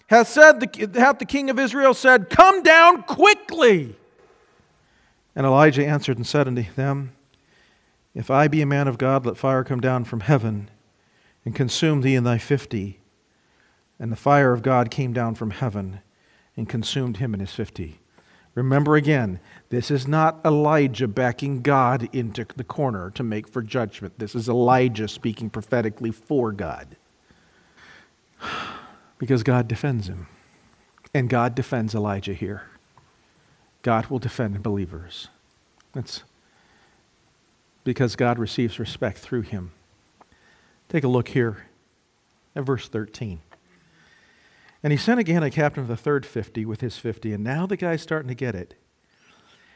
hath 0.06 0.28
said 0.28 0.60
the, 0.60 1.00
hath 1.00 1.18
the 1.18 1.24
king 1.24 1.48
of 1.48 1.58
Israel 1.58 1.94
said, 1.94 2.28
Come 2.28 2.62
down 2.62 3.02
quickly. 3.02 3.96
And 5.34 5.46
Elijah 5.46 5.86
answered 5.86 6.18
and 6.18 6.26
said 6.26 6.46
unto 6.46 6.64
them, 6.74 7.12
If 8.14 8.30
I 8.30 8.48
be 8.48 8.60
a 8.60 8.66
man 8.66 8.88
of 8.88 8.98
God, 8.98 9.24
let 9.24 9.38
fire 9.38 9.64
come 9.64 9.80
down 9.80 10.04
from 10.04 10.20
heaven 10.20 10.70
and 11.44 11.54
consume 11.54 12.02
thee 12.02 12.14
and 12.14 12.26
thy 12.26 12.38
fifty. 12.38 12.98
And 14.02 14.10
the 14.10 14.16
fire 14.16 14.52
of 14.52 14.62
God 14.62 14.90
came 14.90 15.12
down 15.12 15.36
from 15.36 15.50
heaven 15.50 16.00
and 16.56 16.68
consumed 16.68 17.18
him 17.18 17.34
and 17.34 17.40
his 17.40 17.52
fifty. 17.54 18.00
Remember 18.56 18.96
again, 18.96 19.38
this 19.68 19.92
is 19.92 20.08
not 20.08 20.40
Elijah 20.44 21.06
backing 21.06 21.62
God 21.62 22.08
into 22.12 22.44
the 22.56 22.64
corner 22.64 23.12
to 23.12 23.22
make 23.22 23.46
for 23.46 23.62
judgment. 23.62 24.18
This 24.18 24.34
is 24.34 24.48
Elijah 24.48 25.06
speaking 25.06 25.48
prophetically 25.48 26.10
for 26.10 26.50
God. 26.52 26.96
Because 29.18 29.44
God 29.44 29.68
defends 29.68 30.08
him. 30.08 30.26
And 31.14 31.30
God 31.30 31.54
defends 31.54 31.94
Elijah 31.94 32.34
here. 32.34 32.64
God 33.82 34.06
will 34.06 34.18
defend 34.18 34.60
believers. 34.64 35.28
That's 35.92 36.24
because 37.84 38.16
God 38.16 38.40
receives 38.40 38.80
respect 38.80 39.18
through 39.18 39.42
him. 39.42 39.70
Take 40.88 41.04
a 41.04 41.08
look 41.08 41.28
here 41.28 41.66
at 42.56 42.64
verse 42.64 42.88
13. 42.88 43.38
And 44.82 44.92
he 44.92 44.96
sent 44.96 45.20
again 45.20 45.42
a 45.42 45.50
captain 45.50 45.82
of 45.82 45.88
the 45.88 45.96
third 45.96 46.26
50 46.26 46.64
with 46.64 46.80
his 46.80 46.98
50, 46.98 47.32
and 47.32 47.44
now 47.44 47.66
the 47.66 47.76
guy's 47.76 48.02
starting 48.02 48.28
to 48.28 48.34
get 48.34 48.54
it. 48.54 48.74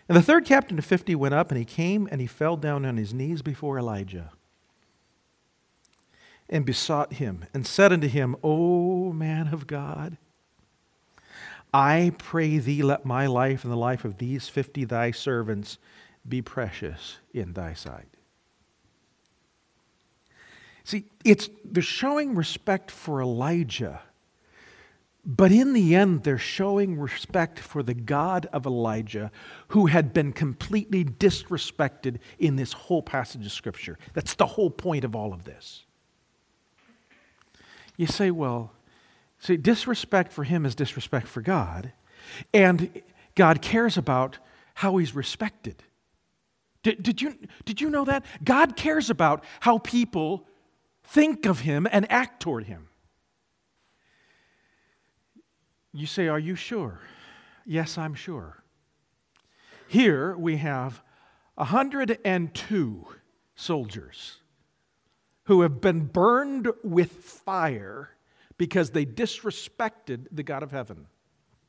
And 0.09 0.17
the 0.17 0.23
third 0.23 0.45
captain 0.45 0.79
of 0.79 0.85
50 0.85 1.15
went 1.15 1.35
up, 1.35 1.51
and 1.51 1.59
he 1.59 1.65
came 1.65 2.09
and 2.11 2.21
he 2.21 2.27
fell 2.27 2.57
down 2.57 2.85
on 2.85 2.97
his 2.97 3.15
knees 3.15 3.43
before 3.43 3.79
Elijah 3.79 4.33
and 6.49 6.65
besought 6.65 7.15
him 7.15 7.45
and 7.53 7.67
said 7.67 7.93
unto 7.93 8.09
him, 8.09 8.37
O 8.43 9.13
man 9.13 9.49
of 9.49 9.67
God, 9.67 10.17
I 11.75 12.13
pray 12.19 12.59
thee, 12.59 12.83
let 12.83 13.05
my 13.05 13.27
life 13.27 13.65
and 13.65 13.73
the 13.73 13.77
life 13.77 14.05
of 14.05 14.19
these 14.19 14.49
50 14.49 14.85
thy 14.85 15.11
servants 15.11 15.79
be 16.29 16.41
precious 16.43 17.19
in 17.33 17.53
thy 17.53 17.75
sight. 17.75 18.09
See, 20.85 21.05
it's 21.25 21.51
they're 21.65 21.83
showing 21.83 22.37
respect 22.37 22.93
for 22.93 23.21
Elijah 23.21 24.01
but 25.27 25.51
in 25.51 25.73
the 25.73 25.97
end, 25.97 26.23
they're 26.23 26.39
showing 26.39 27.01
respect 27.01 27.59
for 27.59 27.83
the 27.83 27.95
God 27.95 28.47
of 28.53 28.65
Elijah, 28.65 29.33
who 29.69 29.87
had 29.87 30.13
been 30.13 30.33
completely 30.33 31.05
disrespected 31.05 32.19
in 32.39 32.55
this 32.55 32.73
whole 32.73 33.03
passage 33.03 33.45
of 33.45 33.51
Scripture. 33.51 33.99
That's 34.15 34.35
the 34.35 34.47
whole 34.47 34.71
point 34.71 35.03
of 35.03 35.17
all 35.17 35.33
of 35.33 35.43
this. 35.43 35.85
You 37.97 38.07
say, 38.07 38.31
well, 38.31 38.73
see, 39.41 39.57
disrespect 39.57 40.33
for 40.33 40.45
him 40.45 40.65
is 40.65 40.77
disrespect 40.77 41.27
for 41.27 41.41
God, 41.41 41.93
and 42.55 43.03
God 43.35 43.61
cares 43.61 43.99
about 43.99 44.39
how 44.75 44.97
he's 44.99 45.15
respected. 45.15 45.83
Did, 46.85 47.03
did, 47.03 47.21
you, 47.21 47.35
did 47.65 47.81
you 47.81 47.91
know 47.91 48.05
that? 48.05 48.25
God 48.45 48.77
cares 48.77 49.11
about 49.11 49.43
how 49.59 49.79
people 49.79 50.47
think 51.03 51.47
of 51.47 51.61
him 51.61 51.89
and 51.91 52.09
act 52.13 52.41
toward 52.43 52.65
him. 52.65 52.87
You 55.97 56.07
say, 56.07 56.29
Are 56.29 56.39
you 56.39 56.55
sure? 56.55 57.01
Yes, 57.65 57.99
I'm 57.99 58.15
sure. 58.15 58.63
Here 59.89 60.37
we 60.37 60.57
have 60.59 61.03
102 61.55 63.07
soldiers 63.55 64.37
who 65.45 65.63
have 65.63 65.81
been 65.81 66.07
burned 66.07 66.69
with 66.85 67.13
fire 67.13 68.11
because 68.59 68.91
they 68.91 69.07
disrespected 69.07 70.27
the 70.31 70.43
God 70.43 70.63
of 70.63 70.71
heaven. 70.71 71.07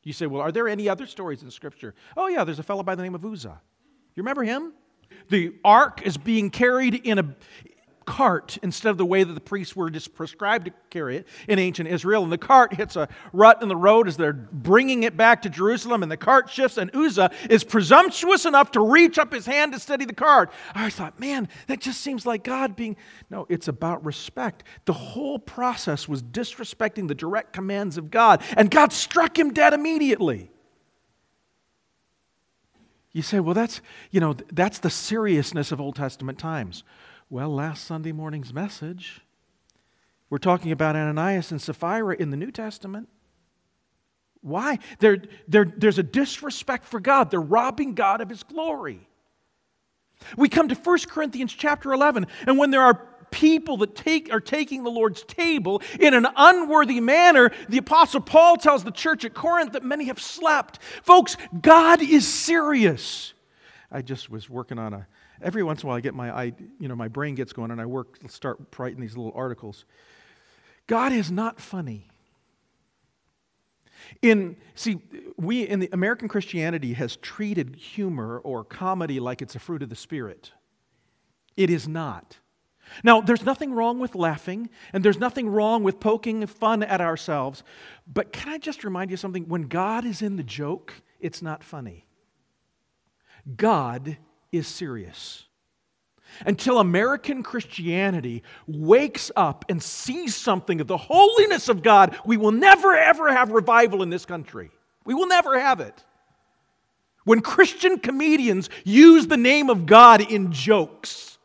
You 0.03 0.13
say, 0.13 0.25
well, 0.25 0.41
are 0.41 0.51
there 0.51 0.67
any 0.67 0.87
other 0.87 1.05
stories 1.05 1.43
in 1.43 1.51
Scripture? 1.51 1.93
Oh, 2.15 2.27
yeah, 2.27 2.43
there's 2.43 2.59
a 2.59 2.63
fellow 2.63 2.81
by 2.81 2.95
the 2.95 3.03
name 3.03 3.13
of 3.13 3.25
Uzzah. 3.25 3.61
You 4.15 4.23
remember 4.23 4.43
him? 4.43 4.73
The 5.29 5.55
ark 5.63 6.01
is 6.03 6.17
being 6.17 6.49
carried 6.49 6.95
in 6.95 7.19
a, 7.19 7.35
cart 8.07 8.57
instead 8.63 8.89
of 8.89 8.97
the 8.97 9.05
way 9.05 9.23
that 9.23 9.33
the 9.33 9.41
priests 9.41 9.75
were 9.75 9.89
just 9.89 10.15
prescribed 10.15 10.65
to 10.65 10.73
carry 10.89 11.17
it 11.17 11.27
in 11.47 11.59
ancient 11.59 11.89
Israel. 11.89 12.23
And 12.23 12.31
the 12.31 12.37
cart 12.37 12.73
hits 12.73 12.95
a 12.95 13.09
rut 13.33 13.61
in 13.61 13.67
the 13.67 13.75
road 13.75 14.07
as 14.07 14.15
they're 14.15 14.33
bringing 14.33 15.03
it 15.03 15.17
back 15.17 15.41
to 15.43 15.49
Jerusalem, 15.49 16.01
and 16.01 16.11
the 16.11 16.17
cart 16.17 16.49
shifts, 16.49 16.77
and 16.77 16.89
Uzzah 16.95 17.29
is 17.49 17.63
presumptuous 17.63 18.45
enough 18.45 18.71
to 18.71 18.79
reach 18.79 19.19
up 19.19 19.33
his 19.33 19.45
hand 19.45 19.73
to 19.73 19.79
steady 19.79 20.05
the 20.05 20.13
cart. 20.13 20.51
I 20.73 20.89
thought, 20.89 21.19
man, 21.19 21.49
that 21.67 21.81
just 21.81 22.01
seems 22.01 22.25
like 22.25 22.43
God 22.43 22.75
being. 22.75 22.95
No, 23.29 23.45
it's 23.49 23.67
about 23.67 24.05
respect. 24.05 24.63
The 24.85 24.93
whole 24.93 25.37
process 25.37 26.07
was 26.07 26.23
disrespecting 26.23 27.07
the 27.09 27.15
direct 27.15 27.51
commands 27.51 27.97
of 27.97 28.09
God, 28.09 28.41
and 28.55 28.71
God 28.71 28.93
struck 28.93 29.37
him 29.37 29.53
dead 29.53 29.73
immediately. 29.73 30.49
You 33.11 33.23
say, 33.23 33.39
well, 33.39 33.55
that's, 33.55 33.81
you 34.11 34.19
know, 34.19 34.35
that's 34.53 34.79
the 34.79 34.91
seriousness 34.91 35.71
of 35.71 35.81
Old 35.81 35.95
Testament 35.95 36.37
times. 36.37 36.83
Well, 37.29 37.49
last 37.49 37.83
Sunday 37.83 38.13
morning's 38.13 38.53
message, 38.53 39.19
we're 40.29 40.37
talking 40.37 40.71
about 40.71 40.95
Ananias 40.95 41.51
and 41.51 41.61
Sapphira 41.61 42.15
in 42.15 42.29
the 42.29 42.37
New 42.37 42.51
Testament. 42.51 43.09
Why? 44.39 44.79
They're, 44.99 45.21
they're, 45.45 45.65
there's 45.65 45.99
a 45.99 46.03
disrespect 46.03 46.85
for 46.85 47.01
God. 47.01 47.29
They're 47.29 47.41
robbing 47.41 47.95
God 47.95 48.21
of 48.21 48.29
his 48.29 48.43
glory. 48.43 49.05
We 50.37 50.47
come 50.47 50.69
to 50.69 50.75
1 50.75 50.99
Corinthians 51.09 51.53
chapter 51.53 51.91
11, 51.91 52.27
and 52.47 52.57
when 52.57 52.71
there 52.71 52.81
are 52.81 52.95
people 53.29 53.75
that 53.77 53.93
take, 53.93 54.31
are 54.31 54.39
taking 54.39 54.85
the 54.85 54.89
Lord's 54.89 55.23
table 55.23 55.81
in 55.99 56.13
an 56.13 56.27
unworthy 56.37 57.01
manner, 57.01 57.51
the 57.67 57.79
Apostle 57.79 58.21
Paul 58.21 58.55
tells 58.55 58.85
the 58.85 58.91
church 58.91 59.25
at 59.25 59.33
Corinth 59.33 59.73
that 59.73 59.83
many 59.83 60.05
have 60.05 60.21
slept. 60.21 60.81
Folks, 61.03 61.35
God 61.61 62.01
is 62.01 62.25
serious. 62.25 63.33
I 63.91 64.01
just 64.01 64.29
was 64.29 64.49
working 64.49 64.79
on 64.79 64.93
a 64.93 65.07
every 65.41 65.63
once 65.63 65.81
in 65.81 65.87
a 65.87 65.89
while 65.89 65.97
I 65.97 66.01
get 66.01 66.13
my, 66.13 66.31
I, 66.31 66.53
you 66.79 66.87
know, 66.87 66.95
my 66.95 67.07
brain 67.07 67.35
gets 67.35 67.53
going 67.53 67.71
and 67.71 67.81
I 67.81 67.85
work, 67.85 68.17
start 68.29 68.59
writing 68.77 69.01
these 69.01 69.15
little 69.15 69.33
articles. 69.35 69.85
God 70.87 71.11
is 71.11 71.31
not 71.31 71.59
funny. 71.59 72.07
In, 74.21 74.55
see, 74.75 74.99
we 75.37 75.67
in 75.67 75.79
the 75.79 75.89
American 75.91 76.27
Christianity 76.27 76.93
has 76.93 77.17
treated 77.17 77.75
humor 77.75 78.39
or 78.39 78.63
comedy 78.63 79.19
like 79.19 79.41
it's 79.41 79.55
a 79.55 79.59
fruit 79.59 79.83
of 79.83 79.89
the 79.89 79.95
Spirit. 79.95 80.51
It 81.55 81.69
is 81.69 81.87
not. 81.87 82.37
Now, 83.03 83.19
there's 83.19 83.43
nothing 83.43 83.73
wrong 83.73 83.99
with 83.99 84.15
laughing, 84.15 84.69
and 84.93 85.03
there's 85.03 85.19
nothing 85.19 85.49
wrong 85.49 85.83
with 85.83 85.99
poking 85.99 86.45
fun 86.47 86.83
at 86.83 87.01
ourselves. 87.01 87.63
But 88.11 88.31
can 88.31 88.49
I 88.49 88.57
just 88.57 88.83
remind 88.83 89.11
you 89.11 89.17
something? 89.17 89.47
When 89.49 89.63
God 89.63 90.05
is 90.05 90.21
in 90.21 90.37
the 90.37 90.43
joke, 90.43 90.93
it's 91.19 91.41
not 91.41 91.63
funny. 91.63 92.07
God 93.55 94.17
is 94.51 94.67
serious. 94.67 95.45
Until 96.45 96.79
American 96.79 97.41
Christianity 97.41 98.43
wakes 98.67 99.31
up 99.35 99.65
and 99.69 99.81
sees 99.81 100.35
something 100.35 100.81
of 100.81 100.87
the 100.87 100.97
holiness 100.97 101.69
of 101.69 101.81
God, 101.81 102.17
we 102.25 102.37
will 102.37 102.51
never, 102.51 102.95
ever 102.95 103.31
have 103.31 103.49
revival 103.49 104.03
in 104.03 104.09
this 104.09 104.25
country. 104.25 104.69
We 105.05 105.13
will 105.13 105.27
never 105.27 105.59
have 105.59 105.79
it. 105.79 106.03
When 107.23 107.41
Christian 107.41 107.99
comedians 107.99 108.69
use 108.83 109.27
the 109.27 109.37
name 109.37 109.69
of 109.69 109.85
God 109.85 110.21
in 110.21 110.51
jokes 110.51 111.37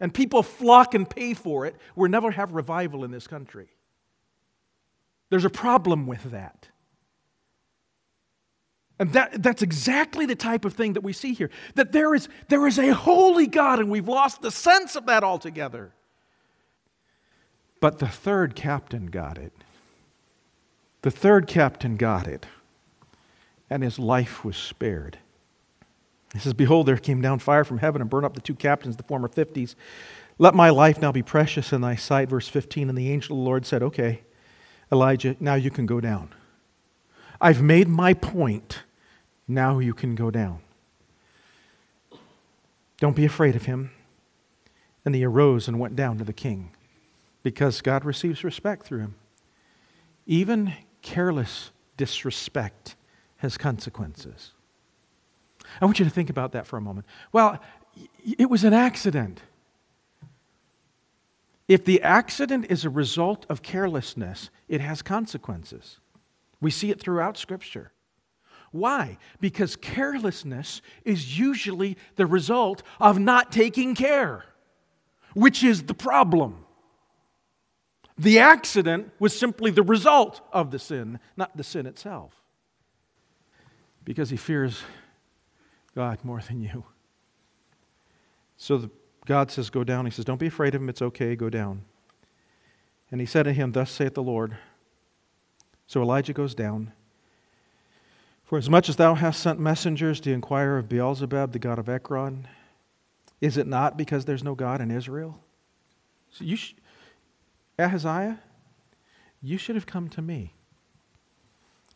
and 0.00 0.12
people 0.12 0.42
flock 0.42 0.94
and 0.94 1.08
pay 1.08 1.34
for 1.34 1.66
it, 1.66 1.76
we'll 1.94 2.10
never 2.10 2.30
have 2.30 2.52
revival 2.52 3.04
in 3.04 3.10
this 3.10 3.26
country. 3.26 3.68
There's 5.30 5.44
a 5.44 5.50
problem 5.50 6.06
with 6.06 6.30
that. 6.30 6.68
And 8.98 9.12
that, 9.12 9.42
that's 9.42 9.62
exactly 9.62 10.24
the 10.24 10.34
type 10.34 10.64
of 10.64 10.72
thing 10.72 10.94
that 10.94 11.02
we 11.02 11.12
see 11.12 11.34
here. 11.34 11.50
That 11.74 11.92
there 11.92 12.14
is, 12.14 12.28
there 12.48 12.66
is 12.66 12.78
a 12.78 12.94
holy 12.94 13.46
God, 13.46 13.78
and 13.78 13.90
we've 13.90 14.08
lost 14.08 14.40
the 14.40 14.50
sense 14.50 14.96
of 14.96 15.06
that 15.06 15.22
altogether. 15.22 15.92
But 17.80 17.98
the 17.98 18.08
third 18.08 18.54
captain 18.54 19.06
got 19.06 19.36
it. 19.36 19.52
The 21.02 21.10
third 21.10 21.46
captain 21.46 21.96
got 21.96 22.26
it, 22.26 22.46
and 23.68 23.82
his 23.82 23.98
life 23.98 24.44
was 24.44 24.56
spared. 24.56 25.18
He 26.32 26.38
says, 26.38 26.54
Behold, 26.54 26.86
there 26.86 26.96
came 26.96 27.20
down 27.20 27.38
fire 27.38 27.64
from 27.64 27.78
heaven 27.78 28.00
and 28.00 28.10
burned 28.10 28.26
up 28.26 28.34
the 28.34 28.40
two 28.40 28.54
captains, 28.54 28.96
the 28.96 29.02
former 29.02 29.28
fifties. 29.28 29.76
Let 30.38 30.54
my 30.54 30.70
life 30.70 31.00
now 31.00 31.12
be 31.12 31.22
precious 31.22 31.72
in 31.72 31.80
thy 31.80 31.96
sight. 31.96 32.28
Verse 32.28 32.48
15. 32.48 32.88
And 32.88 32.98
the 32.98 33.10
angel 33.10 33.36
of 33.36 33.40
the 33.40 33.44
Lord 33.44 33.64
said, 33.64 33.82
Okay, 33.82 34.22
Elijah, 34.90 35.36
now 35.40 35.54
you 35.54 35.70
can 35.70 35.86
go 35.86 36.00
down. 36.00 36.30
I've 37.40 37.62
made 37.62 37.88
my 37.88 38.14
point. 38.14 38.82
Now 39.48 39.78
you 39.78 39.94
can 39.94 40.14
go 40.14 40.30
down. 40.30 40.60
Don't 42.98 43.16
be 43.16 43.24
afraid 43.24 43.56
of 43.56 43.66
him. 43.66 43.90
And 45.04 45.14
he 45.14 45.24
arose 45.24 45.68
and 45.68 45.78
went 45.78 45.94
down 45.94 46.18
to 46.18 46.24
the 46.24 46.32
king 46.32 46.70
because 47.44 47.80
God 47.80 48.04
receives 48.04 48.42
respect 48.42 48.84
through 48.84 48.98
him. 48.98 49.14
Even 50.26 50.72
careless 51.00 51.70
disrespect 51.96 52.96
has 53.36 53.56
consequences. 53.56 54.52
I 55.80 55.84
want 55.84 56.00
you 56.00 56.04
to 56.04 56.10
think 56.10 56.30
about 56.30 56.52
that 56.52 56.66
for 56.66 56.76
a 56.76 56.80
moment. 56.80 57.06
Well, 57.30 57.60
it 58.38 58.50
was 58.50 58.64
an 58.64 58.72
accident. 58.72 59.40
If 61.68 61.84
the 61.84 62.02
accident 62.02 62.66
is 62.68 62.84
a 62.84 62.90
result 62.90 63.46
of 63.48 63.62
carelessness, 63.62 64.50
it 64.68 64.80
has 64.80 65.02
consequences. 65.02 65.98
We 66.60 66.70
see 66.70 66.90
it 66.90 67.00
throughout 67.00 67.36
Scripture. 67.36 67.92
Why? 68.76 69.18
Because 69.40 69.76
carelessness 69.76 70.82
is 71.04 71.38
usually 71.38 71.96
the 72.16 72.26
result 72.26 72.82
of 73.00 73.18
not 73.18 73.52
taking 73.52 73.94
care, 73.94 74.44
which 75.34 75.64
is 75.64 75.84
the 75.84 75.94
problem. 75.94 76.64
The 78.18 78.38
accident 78.38 79.12
was 79.18 79.38
simply 79.38 79.70
the 79.70 79.82
result 79.82 80.40
of 80.52 80.70
the 80.70 80.78
sin, 80.78 81.18
not 81.36 81.56
the 81.56 81.64
sin 81.64 81.86
itself. 81.86 82.32
Because 84.04 84.30
he 84.30 84.36
fears 84.36 84.82
God 85.94 86.18
more 86.22 86.40
than 86.40 86.60
you. 86.60 86.84
So 88.56 88.78
the, 88.78 88.90
God 89.26 89.50
says, 89.50 89.68
Go 89.68 89.84
down. 89.84 90.04
He 90.06 90.10
says, 90.10 90.24
Don't 90.24 90.40
be 90.40 90.46
afraid 90.46 90.74
of 90.74 90.80
him. 90.80 90.88
It's 90.88 91.02
okay. 91.02 91.36
Go 91.36 91.50
down. 91.50 91.82
And 93.10 93.20
he 93.20 93.26
said 93.26 93.44
to 93.44 93.52
him, 93.52 93.72
Thus 93.72 93.90
saith 93.90 94.14
the 94.14 94.22
Lord. 94.22 94.56
So 95.86 96.02
Elijah 96.02 96.32
goes 96.32 96.54
down. 96.54 96.92
For 98.46 98.56
as 98.56 98.70
much 98.70 98.88
as 98.88 98.94
thou 98.94 99.14
hast 99.14 99.42
sent 99.42 99.58
messengers 99.58 100.20
to 100.20 100.32
inquire 100.32 100.78
of 100.78 100.88
Beelzebub, 100.88 101.50
the 101.52 101.58
god 101.58 101.80
of 101.80 101.88
Ekron, 101.88 102.46
is 103.40 103.56
it 103.56 103.66
not 103.66 103.96
because 103.96 104.24
there's 104.24 104.44
no 104.44 104.54
God 104.54 104.80
in 104.80 104.92
Israel? 104.92 105.40
So 106.30 106.44
you 106.44 106.54
sh- 106.54 106.74
Ahaziah, 107.76 108.38
you 109.42 109.58
should 109.58 109.74
have 109.74 109.84
come 109.84 110.08
to 110.10 110.22
me. 110.22 110.54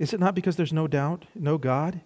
Is 0.00 0.12
it 0.12 0.18
not 0.18 0.34
because 0.34 0.56
there's 0.56 0.72
no 0.72 0.88
doubt, 0.88 1.24
no 1.36 1.56
God 1.56 2.00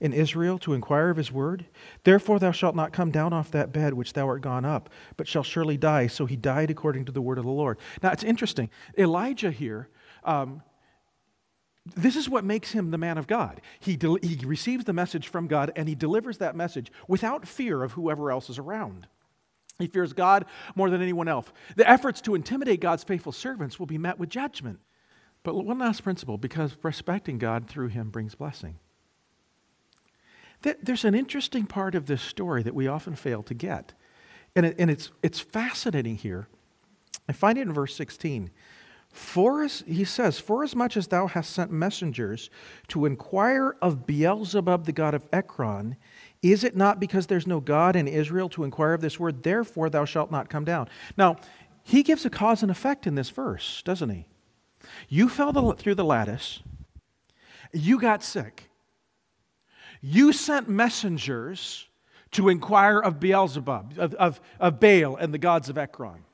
in 0.00 0.12
Israel 0.12 0.60
to 0.60 0.74
inquire 0.74 1.10
of 1.10 1.16
his 1.16 1.32
word? 1.32 1.66
Therefore 2.04 2.38
thou 2.38 2.52
shalt 2.52 2.76
not 2.76 2.92
come 2.92 3.10
down 3.10 3.32
off 3.32 3.50
that 3.50 3.72
bed 3.72 3.94
which 3.94 4.12
thou 4.12 4.28
art 4.28 4.42
gone 4.42 4.64
up, 4.64 4.90
but 5.16 5.26
shall 5.26 5.42
surely 5.42 5.76
die. 5.76 6.06
So 6.06 6.24
he 6.24 6.36
died 6.36 6.70
according 6.70 7.06
to 7.06 7.12
the 7.12 7.22
word 7.22 7.38
of 7.38 7.44
the 7.44 7.50
Lord. 7.50 7.78
Now 8.00 8.12
it's 8.12 8.22
interesting. 8.22 8.70
Elijah 8.96 9.50
here 9.50 9.88
um, 10.22 10.62
this 11.96 12.16
is 12.16 12.28
what 12.28 12.44
makes 12.44 12.72
him 12.72 12.90
the 12.90 12.98
man 12.98 13.18
of 13.18 13.26
God. 13.26 13.60
He, 13.80 13.96
de- 13.96 14.18
he 14.22 14.44
receives 14.44 14.84
the 14.84 14.92
message 14.92 15.28
from 15.28 15.46
God 15.46 15.72
and 15.76 15.88
he 15.88 15.94
delivers 15.94 16.38
that 16.38 16.56
message 16.56 16.90
without 17.06 17.46
fear 17.46 17.82
of 17.82 17.92
whoever 17.92 18.30
else 18.30 18.50
is 18.50 18.58
around. 18.58 19.06
He 19.78 19.86
fears 19.86 20.12
God 20.12 20.44
more 20.74 20.90
than 20.90 21.02
anyone 21.02 21.28
else. 21.28 21.46
The 21.76 21.88
efforts 21.88 22.20
to 22.22 22.34
intimidate 22.34 22.80
God's 22.80 23.04
faithful 23.04 23.32
servants 23.32 23.78
will 23.78 23.86
be 23.86 23.98
met 23.98 24.18
with 24.18 24.28
judgment. 24.28 24.80
But 25.44 25.54
one 25.54 25.78
last 25.78 26.02
principle 26.02 26.36
because 26.36 26.76
respecting 26.82 27.38
God 27.38 27.68
through 27.68 27.88
him 27.88 28.10
brings 28.10 28.34
blessing. 28.34 28.78
There's 30.62 31.04
an 31.04 31.14
interesting 31.14 31.66
part 31.66 31.94
of 31.94 32.06
this 32.06 32.20
story 32.20 32.64
that 32.64 32.74
we 32.74 32.88
often 32.88 33.14
fail 33.14 33.44
to 33.44 33.54
get. 33.54 33.92
And, 34.56 34.66
it, 34.66 34.76
and 34.80 34.90
it's, 34.90 35.12
it's 35.22 35.38
fascinating 35.38 36.16
here. 36.16 36.48
I 37.28 37.32
find 37.32 37.56
it 37.58 37.62
in 37.62 37.72
verse 37.72 37.94
16. 37.94 38.50
For 39.10 39.64
as, 39.64 39.82
he 39.86 40.04
says, 40.04 40.38
For 40.38 40.62
as 40.62 40.76
much 40.76 40.96
as 40.96 41.08
thou 41.08 41.26
hast 41.26 41.52
sent 41.52 41.70
messengers 41.70 42.50
to 42.88 43.06
inquire 43.06 43.76
of 43.80 44.06
Beelzebub, 44.06 44.84
the 44.84 44.92
god 44.92 45.14
of 45.14 45.26
Ekron, 45.32 45.96
is 46.42 46.62
it 46.62 46.76
not 46.76 47.00
because 47.00 47.26
there's 47.26 47.46
no 47.46 47.60
God 47.60 47.96
in 47.96 48.06
Israel 48.06 48.48
to 48.50 48.64
inquire 48.64 48.92
of 48.92 49.00
this 49.00 49.18
word? 49.18 49.42
Therefore 49.42 49.90
thou 49.90 50.04
shalt 50.04 50.30
not 50.30 50.48
come 50.48 50.64
down. 50.64 50.88
Now, 51.16 51.36
he 51.82 52.02
gives 52.02 52.24
a 52.24 52.30
cause 52.30 52.62
and 52.62 52.70
effect 52.70 53.06
in 53.06 53.14
this 53.14 53.30
verse, 53.30 53.82
doesn't 53.82 54.10
he? 54.10 54.26
You 55.08 55.28
fell 55.28 55.52
the, 55.52 55.72
through 55.72 55.96
the 55.96 56.04
lattice, 56.04 56.60
you 57.72 57.98
got 57.98 58.22
sick, 58.22 58.70
you 60.00 60.32
sent 60.32 60.68
messengers 60.68 61.86
to 62.32 62.50
inquire 62.50 63.00
of 63.00 63.18
Beelzebub, 63.18 63.94
of, 63.98 64.14
of, 64.14 64.40
of 64.60 64.78
Baal 64.78 65.16
and 65.16 65.32
the 65.32 65.38
gods 65.38 65.68
of 65.68 65.78
Ekron. 65.78 66.24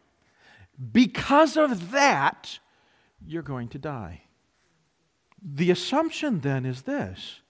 Because 0.93 1.57
of 1.57 1.93
that, 1.93 2.59
you're 3.27 3.43
going 3.43 3.69
to 3.69 3.79
die. 3.79 4.23
The 5.43 5.71
assumption 5.71 6.41
then 6.41 6.65
is 6.65 6.83
this 6.83 7.41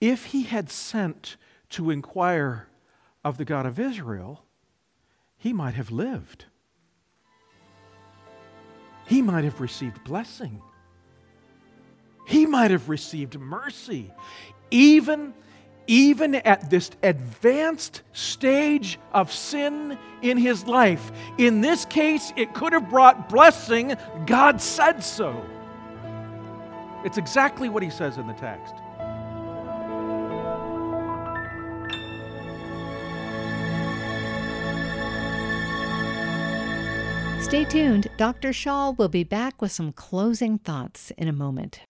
if 0.00 0.26
he 0.26 0.44
had 0.44 0.70
sent 0.70 1.36
to 1.70 1.90
inquire 1.90 2.68
of 3.24 3.38
the 3.38 3.44
God 3.44 3.66
of 3.66 3.80
Israel, 3.80 4.44
he 5.36 5.52
might 5.52 5.74
have 5.74 5.90
lived. 5.90 6.46
He 9.06 9.22
might 9.22 9.44
have 9.44 9.60
received 9.60 10.02
blessing. 10.04 10.62
He 12.26 12.46
might 12.46 12.70
have 12.70 12.88
received 12.88 13.38
mercy. 13.38 14.12
Even, 14.70 15.34
even 15.86 16.36
at 16.36 16.70
this 16.70 16.90
advanced 17.02 18.02
stage 18.12 18.98
of 19.12 19.32
sin 19.32 19.98
in 20.22 20.38
his 20.38 20.66
life. 20.66 21.12
In 21.38 21.60
this 21.60 21.84
case, 21.84 22.32
it 22.36 22.54
could 22.54 22.72
have 22.72 22.88
brought 22.88 23.28
blessing. 23.28 23.94
God 24.26 24.60
said 24.60 25.02
so. 25.02 25.44
It's 27.04 27.18
exactly 27.18 27.68
what 27.68 27.82
he 27.82 27.90
says 27.90 28.16
in 28.16 28.26
the 28.26 28.32
text. 28.34 28.74
Stay 37.44 37.64
tuned. 37.66 38.08
Dr. 38.16 38.54
Shaw 38.54 38.92
will 38.92 39.10
be 39.10 39.22
back 39.22 39.60
with 39.60 39.70
some 39.70 39.92
closing 39.92 40.58
thoughts 40.58 41.12
in 41.18 41.28
a 41.28 41.32
moment. 41.32 41.80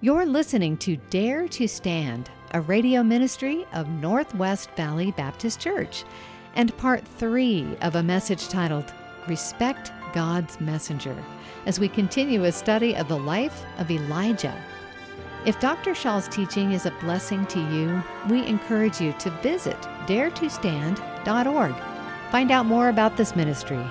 You're 0.00 0.26
listening 0.26 0.76
to 0.78 0.96
Dare 1.10 1.48
to 1.48 1.66
Stand, 1.66 2.30
a 2.52 2.60
radio 2.60 3.02
ministry 3.02 3.66
of 3.72 3.88
Northwest 3.88 4.70
Valley 4.76 5.12
Baptist 5.12 5.60
Church, 5.60 6.04
and 6.54 6.76
part 6.76 7.06
three 7.06 7.66
of 7.82 7.96
a 7.96 8.02
message 8.02 8.48
titled 8.48 8.92
Respect 9.26 9.92
God's 10.12 10.60
Messenger, 10.60 11.16
as 11.66 11.80
we 11.80 11.88
continue 11.88 12.44
a 12.44 12.52
study 12.52 12.94
of 12.94 13.08
the 13.08 13.18
life 13.18 13.64
of 13.78 13.90
Elijah. 13.90 14.54
If 15.46 15.60
Dr. 15.60 15.94
Shaw's 15.94 16.28
teaching 16.28 16.72
is 16.72 16.86
a 16.86 16.90
blessing 17.00 17.46
to 17.46 17.60
you, 17.72 18.02
we 18.28 18.44
encourage 18.46 19.00
you 19.00 19.12
to 19.14 19.30
visit 19.42 19.80
daretostand.org. 20.06 21.74
Find 22.30 22.50
out 22.50 22.66
more 22.66 22.88
about 22.88 23.16
this 23.16 23.36
ministry 23.36 23.84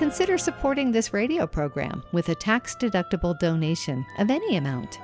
consider 0.00 0.38
supporting 0.38 0.90
this 0.90 1.12
radio 1.12 1.46
program 1.46 2.02
with 2.12 2.30
a 2.30 2.34
tax 2.34 2.74
deductible 2.74 3.38
donation 3.38 4.06
of 4.18 4.30
any 4.30 4.56
amount. 4.56 4.98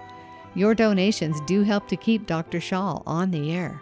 Your 0.55 0.75
donations 0.75 1.39
do 1.43 1.63
help 1.63 1.87
to 1.89 1.99
keep 1.99 2.27
Dr. 2.27 2.63
Shaw 2.63 3.03
on 3.07 3.31
the 3.31 3.53
air. 3.53 3.79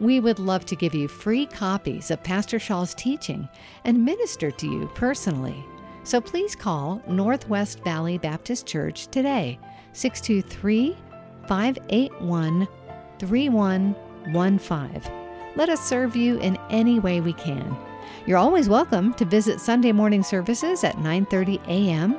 We 0.00 0.20
would 0.20 0.38
love 0.38 0.64
to 0.64 0.74
give 0.74 0.94
you 0.94 1.06
free 1.06 1.44
copies 1.44 2.10
of 2.10 2.22
Pastor 2.22 2.58
Shaw's 2.58 2.94
teaching 2.94 3.46
and 3.84 4.02
minister 4.02 4.50
to 4.50 4.66
you 4.66 4.90
personally. 4.94 5.62
So 6.02 6.18
please 6.18 6.56
call 6.56 7.02
Northwest 7.06 7.84
Valley 7.84 8.16
Baptist 8.16 8.64
Church 8.64 9.08
today, 9.08 9.58
623 9.92 10.96
581 11.46 12.66
3115. 13.18 15.12
Let 15.56 15.68
us 15.68 15.86
serve 15.86 16.16
you 16.16 16.38
in 16.38 16.56
any 16.70 17.00
way 17.00 17.20
we 17.20 17.34
can. 17.34 17.76
You're 18.26 18.38
always 18.38 18.68
welcome 18.68 19.14
to 19.14 19.24
visit 19.24 19.60
Sunday 19.60 19.92
morning 19.92 20.22
services 20.22 20.84
at 20.84 20.96
9:30 20.96 21.60
a.m. 21.66 22.16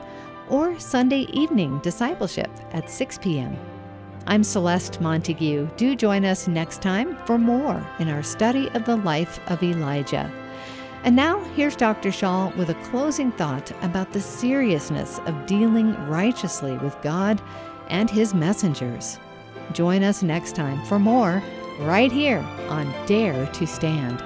or 0.49 0.80
Sunday 0.80 1.28
evening 1.34 1.80
discipleship 1.80 2.49
at 2.71 2.89
6 2.89 3.17
p.m. 3.19 3.58
I'm 4.28 4.43
Celeste 4.43 5.02
Montague. 5.02 5.69
Do 5.78 5.95
join 5.95 6.25
us 6.25 6.47
next 6.47 6.82
time 6.82 7.17
for 7.25 7.38
more 7.38 7.86
in 7.99 8.10
our 8.10 8.23
study 8.23 8.69
of 8.71 8.86
the 8.86 8.97
life 8.97 9.39
of 9.49 9.63
Elijah. 9.63 10.32
And 11.04 11.15
now, 11.15 11.39
here's 11.56 11.75
Dr. 11.75 12.12
Shaw 12.12 12.52
with 12.58 12.69
a 12.69 12.84
closing 12.89 13.32
thought 13.32 13.71
about 13.82 14.12
the 14.12 14.21
seriousness 14.21 15.19
of 15.25 15.45
dealing 15.45 15.95
righteously 16.08 16.78
with 16.78 17.02
God 17.02 17.41
and 17.88 18.10
His 18.10 18.34
messengers. 18.34 19.17
Join 19.71 20.04
us 20.04 20.21
next 20.21 20.56
time 20.56 20.86
for 20.86 20.99
more 20.99 21.41
right 21.80 22.12
here 22.12 22.45
on 22.67 22.93
Dare 23.06 23.45
to 23.47 23.65
Stand. 23.65 24.23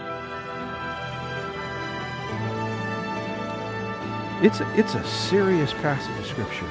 It's 4.43 4.59
a, 4.59 4.69
it's 4.77 4.93
a 4.93 5.03
serious 5.05 5.71
passage 5.71 6.19
of 6.19 6.25
Scripture. 6.25 6.69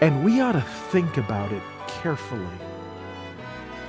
And 0.00 0.24
we 0.24 0.40
ought 0.40 0.52
to 0.52 0.62
think 0.62 1.18
about 1.18 1.52
it 1.52 1.62
carefully 1.86 2.46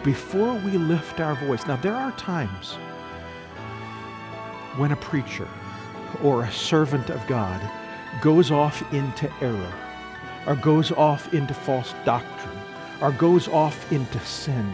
before 0.03 0.53
we 0.53 0.71
lift 0.71 1.21
our 1.21 1.35
voice. 1.35 1.65
Now, 1.65 1.77
there 1.77 1.95
are 1.95 2.11
times 2.17 2.73
when 4.75 4.91
a 4.91 4.97
preacher 4.97 5.47
or 6.21 6.43
a 6.43 6.51
servant 6.51 7.09
of 7.09 7.25
God 7.25 7.61
goes 8.21 8.51
off 8.51 8.83
into 8.93 9.31
error, 9.39 9.73
or 10.45 10.57
goes 10.57 10.91
off 10.91 11.33
into 11.33 11.53
false 11.53 11.93
doctrine, 12.03 12.59
or 12.99 13.13
goes 13.13 13.47
off 13.47 13.89
into 13.93 14.19
sin. 14.19 14.69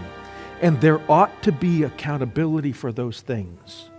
And 0.62 0.82
there 0.82 1.00
ought 1.08 1.44
to 1.44 1.52
be 1.52 1.84
accountability 1.84 2.72
for 2.72 2.92
those 2.92 3.22
things. 3.22 3.92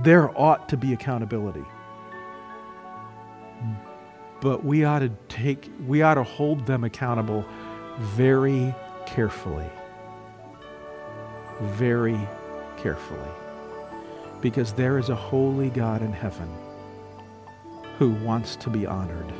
There 0.00 0.36
ought 0.36 0.68
to 0.70 0.76
be 0.76 0.92
accountability 0.92 1.64
but 4.40 4.64
we 4.64 4.84
ought 4.84 5.00
to 5.00 5.10
take 5.28 5.70
we 5.86 6.02
ought 6.02 6.14
to 6.14 6.22
hold 6.22 6.66
them 6.66 6.84
accountable 6.84 7.44
very 7.98 8.74
carefully. 9.06 9.68
Very 11.60 12.18
carefully. 12.76 13.30
Because 14.40 14.72
there 14.72 14.98
is 14.98 15.08
a 15.08 15.16
holy 15.16 15.70
God 15.70 16.02
in 16.02 16.12
heaven 16.12 16.48
who 17.98 18.10
wants 18.10 18.54
to 18.56 18.70
be 18.70 18.86
honored 18.86 19.32